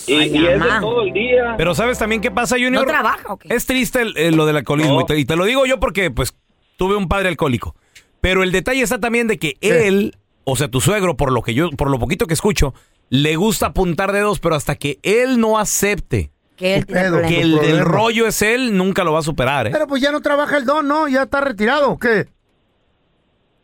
y, 0.07 0.13
Ay, 0.15 0.31
y 0.37 0.47
es 0.47 0.61
de 0.61 0.69
todo 0.81 1.03
el 1.03 1.13
día. 1.13 1.55
Pero 1.57 1.75
¿sabes 1.75 1.99
también 1.99 2.21
qué 2.21 2.31
pasa, 2.31 2.57
Junior? 2.57 2.73
¿No 2.85 2.91
trabaja 2.91 3.33
o 3.33 3.37
qué? 3.39 3.49
Es 3.55 3.67
triste 3.67 4.01
el- 4.03 4.17
el- 4.17 4.37
lo 4.37 4.47
del 4.47 4.57
alcoholismo 4.57 5.01
y, 5.03 5.07
te, 5.07 5.19
y 5.19 5.25
te 5.25 5.37
lo 5.37 5.45
digo 5.45 5.67
yo 5.67 5.79
porque 5.81 6.11
pues 6.11 6.35
tuve 6.77 6.97
un 6.97 7.09
padre 7.09 7.29
alcohólico. 7.29 7.75
Pero 8.21 8.43
el 8.43 8.53
detalle 8.53 8.83
está 8.83 8.99
también 9.01 9.27
de 9.29 9.39
que 9.39 9.57
él, 9.61 10.17
o 10.45 10.57
sea, 10.57 10.69
tu 10.69 10.81
suegro, 10.81 11.17
por 11.17 11.33
lo 11.33 11.43
que 11.43 11.55
yo, 11.55 11.71
por 11.71 11.91
lo 11.91 11.99
poquito 11.99 12.27
que 12.27 12.35
escucho, 12.35 12.75
le 13.09 13.37
gusta 13.37 13.67
apuntar 13.67 14.13
dedos, 14.13 14.41
pero 14.41 14.55
hasta 14.55 14.75
que 14.77 14.99
él 15.03 15.41
no 15.41 15.59
acepte 15.59 16.31
Que 16.57 16.75
él 16.77 16.87
pedo, 16.87 17.21
el 17.21 17.59
del 17.61 17.81
rollo 17.81 18.27
es 18.27 18.43
él, 18.43 18.77
nunca 18.77 19.03
lo 19.05 19.13
va 19.13 19.21
a 19.21 19.23
superar, 19.23 19.67
¿eh? 19.67 19.71
Pero 19.73 19.87
pues 19.87 20.03
ya 20.03 20.13
no 20.13 20.21
trabaja 20.21 20.59
el 20.59 20.65
don, 20.67 20.87
¿no? 20.87 21.09
Ya 21.09 21.23
está 21.23 21.41
retirado, 21.41 21.91
¿o 21.93 21.99
¿qué? 21.99 22.27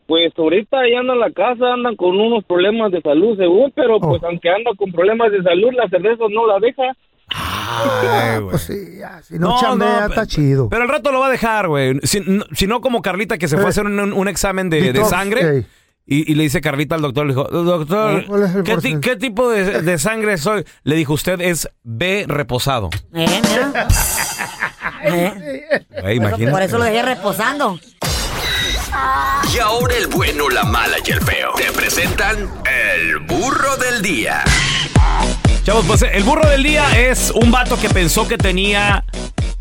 Pues 0.06 0.32
ahorita 0.38 0.78
ahí 0.78 0.94
anda 0.94 1.14
en 1.14 1.20
la 1.20 1.30
casa, 1.32 1.72
andan 1.74 1.96
con 1.96 2.18
unos 2.18 2.44
problemas 2.44 2.92
de 2.92 3.00
salud 3.02 3.36
según, 3.36 3.72
pero 3.74 3.98
pues 3.98 4.22
aunque 4.22 4.48
anda 4.50 4.70
con 4.76 4.92
problemas 4.92 5.32
de 5.32 5.42
salud, 5.42 5.70
la 5.72 5.88
cerveza 5.88 6.24
no 6.30 6.46
la 6.46 6.58
deja. 6.60 6.82
Ay. 7.28 8.40
Pues 8.50 8.62
sí, 8.62 8.98
ya, 9.00 9.20
si 9.22 9.38
no, 9.38 9.58
chambea, 9.60 10.02
pe- 10.06 10.06
está 10.10 10.26
chido. 10.26 10.68
Pero 10.68 10.82
al 10.82 10.88
rato 10.88 11.10
lo 11.10 11.18
va 11.20 11.26
a 11.26 11.30
dejar, 11.30 11.66
güey. 11.68 11.98
Si, 12.04 12.20
no- 12.20 12.44
si 12.52 12.66
no 12.68 12.80
como 12.80 13.02
Carlita 13.02 13.36
que 13.38 13.48
se 13.48 13.56
fue 13.56 13.66
a 13.66 13.68
hacer 13.70 13.84
un, 13.86 13.98
un 14.12 14.28
examen 14.28 14.70
de, 14.70 14.92
de 14.92 15.04
sangre. 15.04 15.64
Y, 16.08 16.30
y 16.30 16.36
le 16.36 16.44
dice 16.44 16.60
Carlita 16.60 16.94
al 16.94 17.02
doctor, 17.02 17.26
le 17.26 17.32
dijo, 17.34 17.42
doctor, 17.48 18.24
¿Cuál 18.26 18.42
es 18.44 18.54
el 18.54 18.62
¿qué, 18.62 18.70
ti- 18.70 18.74
porcentaje? 18.92 19.00
qué 19.00 19.16
tipo 19.16 19.50
de, 19.50 19.82
de 19.82 19.98
sangre 19.98 20.38
soy? 20.38 20.64
Le 20.84 20.94
dijo, 20.94 21.14
usted 21.14 21.40
es 21.40 21.68
B 21.82 22.26
reposado. 22.28 22.90
Eh, 23.12 23.26
mira. 23.26 23.88
Eh, 25.04 25.30
Güey, 26.00 26.18
por 26.18 26.26
imagínate. 26.28 26.64
eso 26.64 26.78
lo 26.78 26.84
dejé 26.84 27.02
reposando. 27.02 27.78
Y 29.54 29.58
ahora 29.58 29.96
el 29.96 30.06
bueno, 30.08 30.48
la 30.48 30.64
mala 30.64 30.96
y 31.04 31.10
el 31.10 31.20
feo. 31.20 31.52
Te 31.56 31.72
presentan 31.72 32.50
el 32.64 33.18
burro 33.20 33.76
del 33.76 34.02
día. 34.02 34.42
Chavos, 35.64 35.84
pues 35.86 36.02
el 36.02 36.22
burro 36.24 36.48
del 36.48 36.62
día 36.62 36.84
es 36.98 37.30
un 37.30 37.50
vato 37.50 37.78
que 37.78 37.88
pensó 37.88 38.28
que 38.28 38.38
tenía 38.38 39.04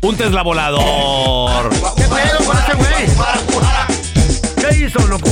un 0.02 0.16
Tesla 0.16 0.42
volador. 0.42 1.70
¿Qué 1.96 2.04
pedo 2.04 2.44
con 2.46 2.56
ese 2.56 2.74
güey? 2.74 4.70
¿Qué 4.70 4.84
hizo, 4.84 5.06
loco? 5.06 5.28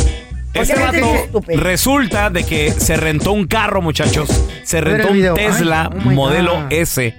Este 0.52 0.74
vato 0.78 1.42
resulta 1.48 2.30
de 2.30 2.44
que 2.44 2.72
se 2.72 2.96
rentó 2.96 3.32
un 3.32 3.46
carro, 3.46 3.82
muchachos. 3.82 4.28
Se 4.62 4.80
rentó 4.80 5.08
un. 5.08 5.34
Tesla 5.34 5.90
Ay, 5.92 6.00
oh 6.06 6.10
modelo. 6.10 6.66
S. 6.70 7.14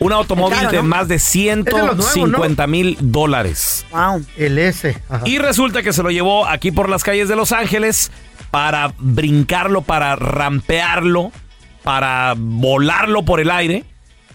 Un 0.00 0.12
automóvil 0.12 0.58
Caro, 0.58 0.70
de 0.70 0.76
¿no? 0.78 0.82
más 0.84 1.08
de 1.08 1.16
los 1.16 1.74
nuevos, 1.74 1.96
¿no? 1.96 2.02
150 2.02 2.66
mil 2.66 2.96
dólares. 3.00 3.86
Wow. 3.92 4.24
El 4.36 4.58
S. 4.58 4.96
Ajá. 5.08 5.22
Y 5.26 5.38
resulta 5.38 5.82
que 5.82 5.92
se 5.92 6.02
lo 6.02 6.10
llevó 6.10 6.46
aquí 6.46 6.72
por 6.72 6.88
las 6.88 7.04
calles 7.04 7.28
de 7.28 7.36
Los 7.36 7.52
Ángeles 7.52 8.10
para 8.50 8.94
brincarlo, 8.98 9.82
para 9.82 10.16
rampearlo, 10.16 11.32
para 11.82 12.34
volarlo 12.36 13.24
por 13.24 13.40
el 13.40 13.50
aire. 13.50 13.84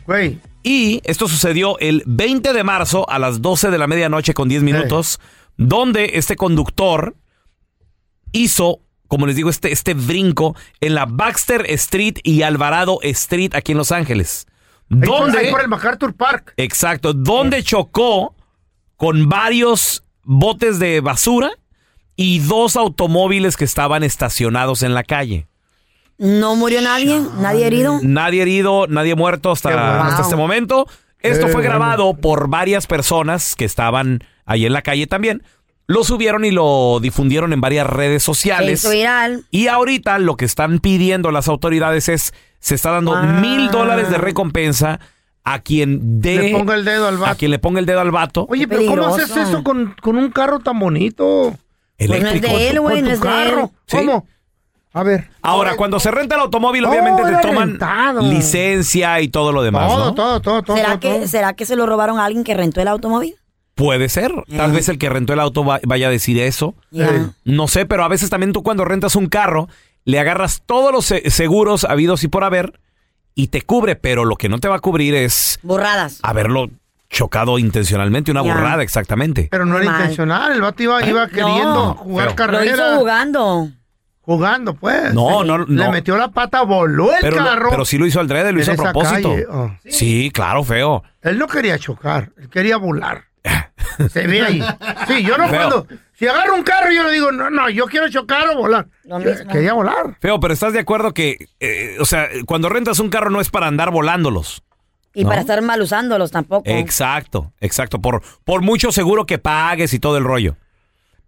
Güey, 0.05 0.39
Y 0.61 1.01
esto 1.03 1.27
sucedió 1.27 1.79
el 1.79 2.03
20 2.05 2.53
de 2.53 2.63
marzo 2.63 3.09
a 3.09 3.17
las 3.17 3.41
12 3.41 3.71
de 3.71 3.77
la 3.79 3.87
medianoche 3.87 4.35
con 4.35 4.47
10 4.47 4.61
minutos, 4.61 5.19
donde 5.57 6.11
este 6.13 6.35
conductor 6.35 7.15
hizo, 8.31 8.81
como 9.07 9.25
les 9.25 9.35
digo, 9.35 9.49
este, 9.49 9.71
este 9.71 9.95
brinco 9.95 10.55
en 10.79 10.93
la 10.93 11.05
Baxter 11.05 11.65
Street 11.71 12.19
y 12.23 12.43
Alvarado 12.43 12.99
Street 13.01 13.55
aquí 13.55 13.71
en 13.71 13.79
Los 13.79 13.91
Ángeles. 13.91 14.45
Ahí 14.91 14.99
por, 14.99 15.19
Donde, 15.19 15.39
ahí 15.39 15.51
por 15.51 15.61
el 15.61 15.67
MacArthur 15.67 16.13
Park. 16.13 16.53
exacto, 16.57 17.13
donde 17.13 17.63
chocó 17.63 18.35
con 18.95 19.27
varios 19.29 20.03
botes 20.23 20.79
de 20.79 21.01
basura 21.01 21.51
y 22.15 22.39
dos 22.39 22.75
automóviles 22.75 23.57
que 23.57 23.65
estaban 23.65 24.03
estacionados 24.03 24.83
en 24.83 24.93
la 24.93 25.03
calle. 25.03 25.47
No 26.17 26.55
murió 26.55 26.81
nadie, 26.81 27.21
nadie 27.39 27.67
herido. 27.67 27.99
Nadie 28.01 28.41
herido, 28.41 28.87
nadie 28.87 29.15
muerto 29.15 29.51
hasta, 29.51 30.07
hasta 30.07 30.21
este 30.21 30.35
momento. 30.37 30.87
Esto 31.19 31.47
fue 31.47 31.55
bueno. 31.55 31.69
grabado 31.71 32.13
por 32.13 32.49
varias 32.49 32.87
personas 32.87 33.55
que 33.55 33.65
estaban 33.65 34.23
ahí 34.45 34.65
en 34.65 34.73
la 34.73 34.81
calle 34.81 35.07
también. 35.07 35.43
Lo 35.87 36.03
subieron 36.03 36.45
y 36.45 36.51
lo 36.51 36.99
difundieron 37.01 37.53
en 37.53 37.61
varias 37.61 37.85
redes 37.85 38.23
sociales. 38.23 38.89
viral. 38.89 39.45
Y 39.51 39.67
ahorita 39.67 40.17
lo 40.19 40.35
que 40.37 40.45
están 40.45 40.79
pidiendo 40.79 41.31
las 41.31 41.47
autoridades 41.47 42.09
es, 42.09 42.33
se 42.65 42.73
está 42.73 42.89
dando 42.89 43.13
Ah. 43.15 43.21
mil 43.21 43.69
dólares 43.69 44.09
de 44.09 44.17
recompensa 44.17 44.99
a 45.43 45.59
quien 45.59 46.19
dé, 46.21 46.37
Le 46.39 46.51
ponga 46.57 46.73
el 46.73 46.83
dedo 46.83 47.07
al 47.07 47.17
a 47.17 47.19
vato. 47.19 47.37
quien 47.37 47.51
le 47.51 47.59
ponga 47.59 47.79
el 47.79 47.85
dedo 47.85 47.99
al 48.01 48.09
vato. 48.09 48.47
Oye, 48.49 48.67
pero 48.67 48.83
¿cómo 48.87 49.05
haces 49.05 49.37
eso 49.37 49.63
con, 49.63 49.95
con 50.01 50.15
un 50.17 50.31
carro 50.31 50.59
tan 50.59 50.79
bonito? 50.79 51.55
Pues 51.97 52.09
no 52.09 52.15
es 52.15 52.21
eléctrico. 52.23 52.57
de 52.57 52.69
él, 52.69 52.79
güey, 52.79 52.95
con 52.95 53.03
no 53.03 53.09
tu 53.09 53.13
es 53.13 53.21
de 53.21 53.27
carro. 53.27 53.59
él. 53.61 53.69
Sí. 53.85 53.97
¿Cómo? 53.97 54.27
A 54.93 55.03
ver. 55.03 55.29
Ahora, 55.43 55.75
cuando 55.75 55.99
se 55.99 56.09
renta 56.09 56.33
el 56.35 56.41
automóvil, 56.41 56.85
Oh, 56.85 56.89
obviamente 56.89 57.21
era 57.21 57.39
te 57.41 57.47
toman 57.49 57.69
rentado. 57.71 58.21
licencia 58.21 59.21
y 59.21 59.27
todo 59.27 59.51
lo 59.51 59.61
demás, 59.61 59.87
todo, 59.91 60.05
¿no? 60.05 60.13
todo, 60.15 60.41
todo, 60.41 60.63
todo. 60.63 60.75
¿Será 60.77 60.89
todo, 60.91 60.99
que, 61.01 61.09
todo. 61.19 61.27
¿Será 61.27 61.53
que 61.53 61.65
se 61.67 61.75
lo 61.75 61.85
robaron 61.85 62.17
a 62.17 62.25
alguien 62.25 62.43
que 62.43 62.53
rentó 62.55 62.81
el 62.81 62.87
automóvil? 62.87 63.35
Puede 63.75 64.07
ser. 64.09 64.31
Tal 64.57 64.71
vez 64.71 64.87
el 64.89 64.97
que 64.97 65.09
rentó 65.09 65.33
el 65.33 65.39
auto 65.41 65.63
va- 65.65 65.81
vaya 65.83 66.07
a 66.07 66.09
decir 66.09 66.39
eso. 66.39 66.73
Ya. 66.91 67.33
No 67.43 67.67
sé, 67.67 67.85
pero 67.85 68.03
a 68.05 68.07
veces 68.07 68.29
también 68.29 68.53
tú 68.53 68.63
cuando 68.63 68.85
rentas 68.85 69.15
un 69.17 69.27
carro, 69.27 69.67
le 70.05 70.19
agarras 70.19 70.63
todos 70.65 70.91
los 70.93 71.05
se- 71.05 71.29
seguros 71.29 71.83
habidos 71.83 72.23
y 72.23 72.27
por 72.29 72.43
haber 72.43 72.79
y 73.35 73.47
te 73.47 73.61
cubre, 73.63 73.95
pero 73.97 74.23
lo 74.23 74.37
que 74.37 74.47
no 74.47 74.59
te 74.59 74.67
va 74.69 74.77
a 74.77 74.79
cubrir 74.79 75.13
es 75.13 75.59
Burradas. 75.61 76.19
haberlo 76.23 76.69
chocado 77.09 77.59
intencionalmente, 77.59 78.31
una 78.31 78.43
Ya. 78.43 78.53
burrada 78.53 78.81
exactamente. 78.83 79.47
Pero 79.51 79.65
no 79.65 79.77
era 79.77 79.85
Mal. 79.91 80.01
intencional. 80.01 80.51
El 80.53 80.61
vato 80.61 80.83
iba, 80.83 81.05
iba 81.05 81.27
queriendo 81.27 81.93
jugar 81.95 82.27
Feo. 82.27 82.35
carrera. 82.35 82.63
Lo 82.63 82.71
hizo 82.71 82.97
jugando. 82.99 83.69
Jugando, 84.21 84.73
pues. 84.73 85.13
No, 85.13 85.43
no, 85.43 85.59
Le 85.59 85.65
no. 85.85 85.91
metió 85.91 86.17
la 86.17 86.29
pata, 86.29 86.63
voló 86.63 87.11
el 87.13 87.19
Pero, 87.21 87.37
lo- 87.37 87.45
carro. 87.45 87.69
pero 87.69 87.85
sí 87.85 87.97
lo 87.99 88.07
hizo 88.07 88.19
al 88.19 88.27
drede, 88.27 88.51
lo 88.51 88.59
hizo 88.59 88.71
a 88.71 88.75
propósito. 88.75 89.29
calle, 89.29 89.45
oh. 89.49 89.71
Sí, 89.85 90.31
claro, 90.33 90.63
feo. 90.63 91.03
Él 91.21 91.37
no 91.37 91.47
quería 91.47 91.77
chocar, 91.77 92.31
él 92.37 92.49
quería 92.49 92.77
volar. 92.77 93.25
Se 94.11 94.25
ve 94.25 94.41
ahí. 94.41 94.63
Sí, 95.07 95.23
yo 95.23 95.37
no 95.37 95.47
Feo. 95.47 95.57
cuando. 95.57 95.87
Si 96.17 96.27
agarro 96.27 96.55
un 96.55 96.63
carro, 96.63 96.91
yo 96.91 97.03
le 97.03 97.11
digo, 97.11 97.31
no, 97.31 97.49
no, 97.49 97.69
yo 97.69 97.85
quiero 97.87 98.09
chocar 98.09 98.47
o 98.49 98.57
volar. 98.57 98.87
Lo 99.03 99.19
Yo 99.19 99.31
mismo. 99.31 99.51
Quería 99.51 99.73
volar. 99.73 100.17
Feo, 100.21 100.39
pero 100.39 100.53
¿estás 100.53 100.71
de 100.73 100.79
acuerdo 100.79 101.13
que, 101.13 101.49
eh, 101.59 101.97
o 101.99 102.05
sea, 102.05 102.27
cuando 102.45 102.69
rentas 102.69 102.99
un 102.99 103.09
carro 103.09 103.29
no 103.29 103.41
es 103.41 103.49
para 103.49 103.67
andar 103.67 103.91
volándolos? 103.91 104.63
Y 105.13 105.23
No. 105.23 105.29
para 105.29 105.41
estar 105.41 105.61
mal 105.61 105.81
usándolos 105.81 106.31
tampoco. 106.31 106.63
Exacto, 106.69 107.51
exacto. 107.61 107.99
Por, 108.01 108.21
por 108.45 108.61
mucho 108.61 108.91
seguro 108.91 109.25
que 109.25 109.37
pagues 109.37 109.93
y 109.93 109.99
todo 109.99 110.17
el 110.17 110.23
rollo. 110.23 110.55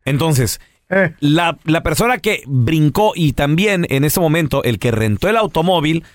Entonces, 0.05 0.59
Eh. 0.89 1.13
la, 1.19 1.57
la 1.65 1.83
persona 1.83 2.17
que 2.17 2.43
brincó 2.47 3.11
y 3.15 3.33
también 3.33 3.85
en 3.89 4.05
ese 4.05 4.19
momento 4.21 4.63
el 4.63 4.79
que 4.79 4.91
rentó 4.91 5.27
el 5.27 5.35
automóvil, 5.37 6.05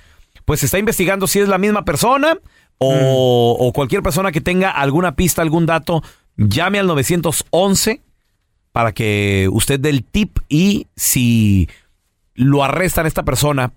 pues 0.46 0.62
está 0.64 0.78
investigando 0.78 1.26
si 1.26 1.40
es 1.40 1.48
la 1.48 1.58
misma 1.58 1.84
persona 1.84 2.38
o, 2.78 3.56
o 3.60 3.72
cualquier 3.74 4.02
persona 4.02 4.32
que 4.32 4.40
tenga 4.40 4.70
alguna 4.70 5.14
pista, 5.14 5.42
algún 5.42 5.66
dato, 5.66 6.02
llame 6.36 6.78
al 6.78 6.86
911 6.86 8.00
para 8.72 8.92
que 8.92 9.48
usted 9.52 9.78
dé 9.78 9.90
el 9.90 10.04
tip 10.04 10.38
y 10.48 10.88
si 10.96 11.68
lo 12.34 12.64
arrestan 12.64 13.04
a 13.04 13.08
esta 13.08 13.22
persona, 13.22 13.72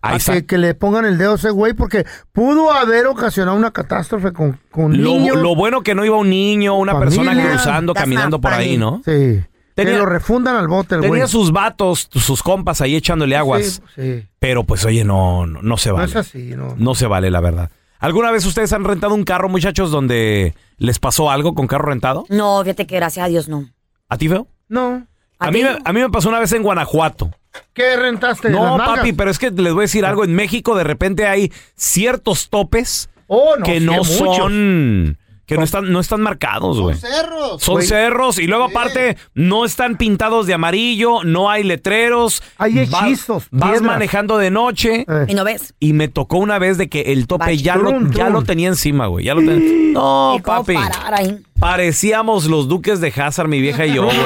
Ahí 0.00 0.14
A 0.14 0.16
está. 0.16 0.32
Que, 0.32 0.46
que 0.46 0.58
le 0.58 0.74
pongan 0.74 1.04
el 1.04 1.18
dedo 1.18 1.32
a 1.32 1.34
ese 1.36 1.50
güey 1.50 1.72
porque 1.72 2.04
pudo 2.32 2.72
haber 2.72 3.06
ocasionado 3.06 3.56
una 3.56 3.70
catástrofe 3.72 4.32
con, 4.32 4.58
con 4.70 4.96
Lo, 5.02 5.10
niños. 5.10 5.36
lo 5.36 5.54
bueno 5.54 5.82
que 5.82 5.94
no 5.94 6.04
iba 6.04 6.16
un 6.16 6.30
niño, 6.30 6.76
una 6.76 6.98
persona 6.98 7.30
Familia. 7.32 7.50
cruzando, 7.52 7.92
That's 7.92 8.04
caminando 8.04 8.40
por 8.40 8.52
ahí. 8.52 8.76
¿no? 8.76 9.02
Sí. 9.04 9.40
Tenía- 9.82 9.94
que 9.94 9.98
lo 10.00 10.06
refundan 10.06 10.56
al 10.56 10.68
bote 10.68 10.94
el 10.96 11.00
güey. 11.02 11.10
Tenía 11.12 11.26
sus 11.26 11.52
vatos, 11.52 12.08
sus 12.12 12.42
compas 12.42 12.80
ahí 12.80 12.96
echándole 12.96 13.36
aguas. 13.36 13.82
Sí, 13.94 14.02
sí. 14.02 14.26
Pero 14.38 14.64
pues 14.64 14.84
oye, 14.84 15.04
no, 15.04 15.46
no, 15.46 15.62
no 15.62 15.76
se 15.76 15.88
No 15.90 15.96
vale. 15.96 16.08
es 16.10 16.16
así, 16.16 16.52
no. 16.56 16.74
No 16.76 16.94
se 16.94 17.06
vale, 17.06 17.30
la 17.30 17.40
verdad. 17.40 17.70
¿Alguna 18.00 18.30
vez 18.30 18.44
ustedes 18.46 18.72
han 18.72 18.84
rentado 18.84 19.14
un 19.14 19.24
carro, 19.24 19.48
muchachos, 19.48 19.90
donde 19.90 20.54
les 20.76 20.98
pasó 20.98 21.30
algo 21.30 21.54
con 21.54 21.66
carro 21.66 21.86
rentado? 21.88 22.24
No, 22.28 22.62
fíjate 22.62 22.86
que 22.86 22.96
gracias 22.96 23.24
a 23.26 23.28
Dios 23.28 23.48
no. 23.48 23.68
¿A 24.08 24.16
ti, 24.18 24.28
feo? 24.28 24.46
No. 24.68 25.06
A, 25.40 25.50
mí, 25.50 25.62
me- 25.62 25.78
a 25.84 25.92
mí 25.92 26.00
me 26.00 26.08
pasó 26.10 26.28
una 26.28 26.38
vez 26.40 26.52
en 26.52 26.62
Guanajuato. 26.62 27.30
¿Qué 27.72 27.96
rentaste? 27.96 28.50
No, 28.50 28.76
papi, 28.76 29.12
pero 29.14 29.30
es 29.30 29.38
que 29.38 29.50
les 29.50 29.72
voy 29.72 29.82
a 29.82 29.86
decir 29.86 30.04
algo. 30.04 30.24
En 30.24 30.34
México 30.34 30.76
de 30.76 30.84
repente 30.84 31.26
hay 31.26 31.52
ciertos 31.74 32.50
topes 32.50 33.08
Oh, 33.26 33.56
no, 33.58 33.64
que 33.64 33.78
sí, 33.80 33.84
no 33.86 33.92
muchos. 33.94 34.36
son... 34.36 35.18
Que 35.48 35.56
no 35.56 35.64
están, 35.64 35.90
no 35.90 35.98
están 35.98 36.20
marcados, 36.20 36.78
güey. 36.78 36.94
cerros. 36.96 37.62
Son 37.62 37.76
Güey. 37.76 37.86
cerros 37.86 38.38
y 38.38 38.46
luego 38.46 38.64
aparte 38.64 39.16
no 39.34 39.64
están 39.64 39.96
pintados 39.96 40.46
de 40.46 40.52
amarillo, 40.54 41.24
no 41.24 41.50
hay 41.50 41.64
letreros. 41.64 42.42
Hay 42.58 42.74
Va- 42.74 42.82
hechizos, 43.08 43.48
Vas 43.50 43.70
piedras. 43.70 43.82
manejando 43.82 44.36
de 44.38 44.50
noche. 44.50 45.06
Y 45.26 45.34
no 45.34 45.44
ves. 45.44 45.74
Y 45.80 45.94
me 45.94 46.08
tocó 46.08 46.36
una 46.38 46.58
vez 46.58 46.76
de 46.78 46.88
que 46.88 47.12
el 47.12 47.26
tope 47.26 47.56
ya 47.56 47.76
lo, 47.76 47.88
Trum, 47.88 48.10
ya 48.12 48.28
lo 48.28 48.42
tenía 48.42 48.68
encima, 48.68 49.06
güey. 49.06 49.24
Ya 49.24 49.34
lo 49.34 49.40
tenía. 49.40 49.92
No, 49.94 50.34
¿Y 50.38 50.42
cómo 50.42 50.58
papi. 50.64 50.74
parar 50.74 51.14
ahí? 51.14 51.38
Parecíamos 51.58 52.44
los 52.44 52.68
duques 52.68 53.00
de 53.00 53.08
Hazard, 53.16 53.48
mi 53.48 53.60
vieja 53.60 53.86
y 53.86 53.94
yo, 53.94 54.04
güey. 54.04 54.16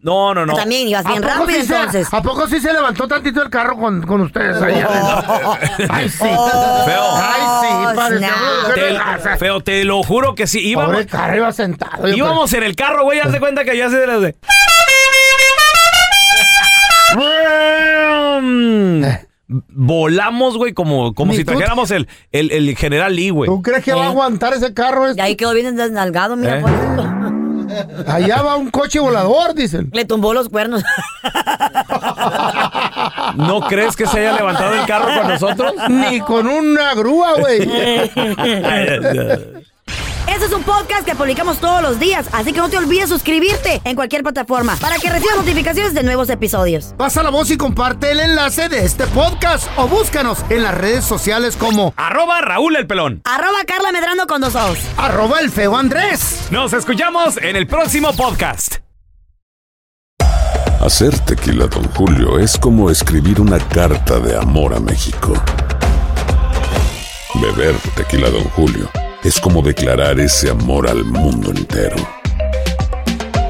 No, 0.00 0.32
no, 0.32 0.46
no. 0.46 0.54
También 0.54 0.86
ibas 0.86 1.04
bien 1.04 1.18
¿A 1.24 1.26
poco 1.28 1.40
rápido 1.40 1.60
sí 1.60 1.66
se- 1.66 1.74
entonces. 1.76 2.08
¿A 2.12 2.22
poco 2.22 2.46
sí 2.46 2.60
se 2.60 2.72
levantó 2.72 3.08
tantito 3.08 3.42
el 3.42 3.50
carro 3.50 3.76
con, 3.76 4.00
con 4.02 4.20
ustedes 4.20 4.56
allá? 4.62 4.88
Ay, 5.90 6.08
sí. 6.08 6.18
Feo. 6.18 7.04
Ay, 7.16 7.42
sí, 7.60 8.10
de 8.80 8.96
casa. 8.96 9.32
Te, 9.32 9.38
feo, 9.38 9.60
te 9.60 9.84
lo 9.84 10.02
juro 10.04 10.34
que 10.36 10.46
sí. 10.46 10.60
Íbamos, 10.60 10.92
Pobre 10.92 11.06
carro 11.06 11.36
iba 11.36 11.52
sentado. 11.52 12.08
íbamos 12.08 12.52
en 12.52 12.62
el 12.62 12.76
carro, 12.76 13.02
güey. 13.04 13.18
Haz 13.18 13.32
de 13.32 13.40
cuenta 13.40 13.64
que 13.64 13.76
ya 13.76 13.90
se 13.90 13.96
de 13.96 14.06
las 14.06 14.20
de. 14.20 14.36
Volamos, 19.48 20.58
güey, 20.58 20.74
como, 20.74 21.14
como 21.14 21.32
si 21.32 21.42
trajéramos 21.44 21.90
el, 21.90 22.06
el, 22.32 22.50
el 22.50 22.76
General 22.76 23.14
Lee, 23.14 23.30
güey. 23.30 23.48
¿Tú 23.48 23.62
crees 23.62 23.82
que 23.82 23.94
va 23.94 24.02
a 24.02 24.06
Eh. 24.06 24.08
aguantar 24.08 24.52
ese 24.52 24.74
carro? 24.74 25.06
Y 25.06 25.10
este? 25.10 25.22
ahí 25.22 25.36
quedó 25.36 25.54
bien 25.54 25.74
desnalgado, 25.74 26.36
mira, 26.36 26.58
Eh. 26.58 26.60
por 26.60 26.70
ejemplo. 26.70 27.37
Allá 28.06 28.42
va 28.42 28.56
un 28.56 28.70
coche 28.70 28.98
volador, 28.98 29.54
dicen. 29.54 29.90
Le 29.92 30.04
tumbó 30.04 30.32
los 30.34 30.48
cuernos. 30.48 30.82
¿No 33.36 33.60
crees 33.62 33.96
que 33.96 34.06
se 34.06 34.20
haya 34.20 34.32
levantado 34.32 34.74
el 34.74 34.86
carro 34.86 35.08
con 35.18 35.28
nosotros? 35.28 35.72
Ni 35.88 36.20
con 36.20 36.46
una 36.46 36.94
grúa, 36.94 37.34
güey. 37.38 37.68
Este 40.28 40.46
es 40.46 40.52
un 40.52 40.62
podcast 40.62 41.04
que 41.04 41.14
publicamos 41.14 41.58
todos 41.58 41.82
los 41.82 41.98
días, 41.98 42.28
así 42.32 42.52
que 42.52 42.58
no 42.60 42.68
te 42.68 42.76
olvides 42.76 43.08
suscribirte 43.08 43.80
en 43.84 43.96
cualquier 43.96 44.22
plataforma 44.22 44.76
para 44.76 44.96
que 44.98 45.10
recibas 45.10 45.36
notificaciones 45.36 45.94
de 45.94 46.02
nuevos 46.02 46.28
episodios. 46.30 46.94
Pasa 46.96 47.22
la 47.22 47.30
voz 47.30 47.50
y 47.50 47.56
comparte 47.56 48.10
el 48.12 48.20
enlace 48.20 48.68
de 48.68 48.84
este 48.84 49.06
podcast 49.08 49.68
o 49.76 49.88
búscanos 49.88 50.38
en 50.50 50.62
las 50.62 50.74
redes 50.76 51.04
sociales 51.04 51.56
como 51.56 51.92
Arroba 51.96 52.40
Raúl 52.40 52.76
el 52.76 52.86
Pelón. 52.86 53.22
Arroba 53.24 53.58
Carla 53.66 53.90
Medrano 53.90 54.26
con 54.26 54.40
dos 54.40 54.54
ojos. 54.54 54.78
arroba 54.96 55.40
el 55.40 55.50
feo 55.50 55.76
Andrés. 55.76 56.48
Nos 56.50 56.72
escuchamos 56.72 57.36
en 57.38 57.56
el 57.56 57.66
próximo 57.66 58.12
podcast. 58.14 58.76
Hacer 60.80 61.18
tequila, 61.20 61.66
Don 61.66 61.84
Julio, 61.94 62.38
es 62.38 62.56
como 62.56 62.90
escribir 62.90 63.40
una 63.40 63.58
carta 63.58 64.20
de 64.20 64.36
amor 64.36 64.74
a 64.74 64.78
México. 64.80 65.32
Beber 67.34 67.74
tequila, 67.96 68.30
Don 68.30 68.44
Julio, 68.50 68.88
es 69.24 69.40
como 69.40 69.62
declarar 69.62 70.20
ese 70.20 70.50
amor 70.50 70.88
al 70.88 71.04
mundo 71.04 71.50
entero. 71.50 71.96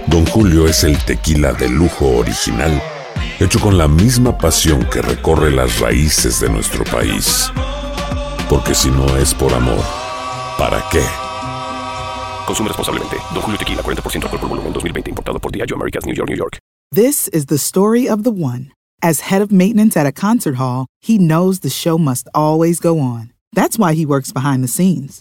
Don 0.07 0.24
Julio 0.26 0.66
es 0.66 0.85
el 0.85 0.98
tequila 1.04 1.52
de 1.52 1.68
lujo 1.68 2.07
original, 2.16 2.83
hecho 3.38 3.61
con 3.61 3.76
la 3.76 3.88
misma 3.88 4.38
pasión 4.38 4.85
que 4.90 5.02
recorre 5.02 5.50
las 5.50 5.81
raíces 5.81 6.40
de 6.40 6.48
nuestro 6.48 6.85
país. 6.85 7.50
Porque 8.48 8.74
si 8.74 8.90
no 8.90 9.16
es 9.18 9.35
por 9.35 9.52
amor, 9.52 9.85
¿para 10.59 10.83
qué? 10.90 11.02
Consume 12.46 12.68
responsablemente. 12.68 13.16
Don 13.35 13.42
Julio 13.42 13.59
Tequila, 13.59 13.83
40% 13.83 14.24
alcohol 14.24 14.40
por 14.40 14.48
volumen, 14.48 14.72
2020. 14.72 15.11
Importado 15.11 15.38
por 15.38 15.52
Diageo 15.52 15.76
Americas, 15.76 16.07
New 16.07 16.14
York, 16.14 16.31
New 16.31 16.38
York. 16.38 16.59
This 16.90 17.28
is 17.28 17.46
the 17.46 17.59
story 17.59 18.09
of 18.09 18.22
the 18.22 18.31
one. 18.31 18.72
As 19.02 19.31
head 19.31 19.42
of 19.42 19.52
maintenance 19.52 19.96
at 19.96 20.07
a 20.07 20.12
concert 20.12 20.57
hall, 20.57 20.87
he 21.00 21.18
knows 21.18 21.61
the 21.61 21.68
show 21.68 21.98
must 21.98 22.26
always 22.35 22.81
go 22.81 22.98
on. 22.98 23.33
That's 23.52 23.78
why 23.78 23.92
he 23.92 24.07
works 24.07 24.33
behind 24.33 24.64
the 24.64 24.68
scenes, 24.68 25.20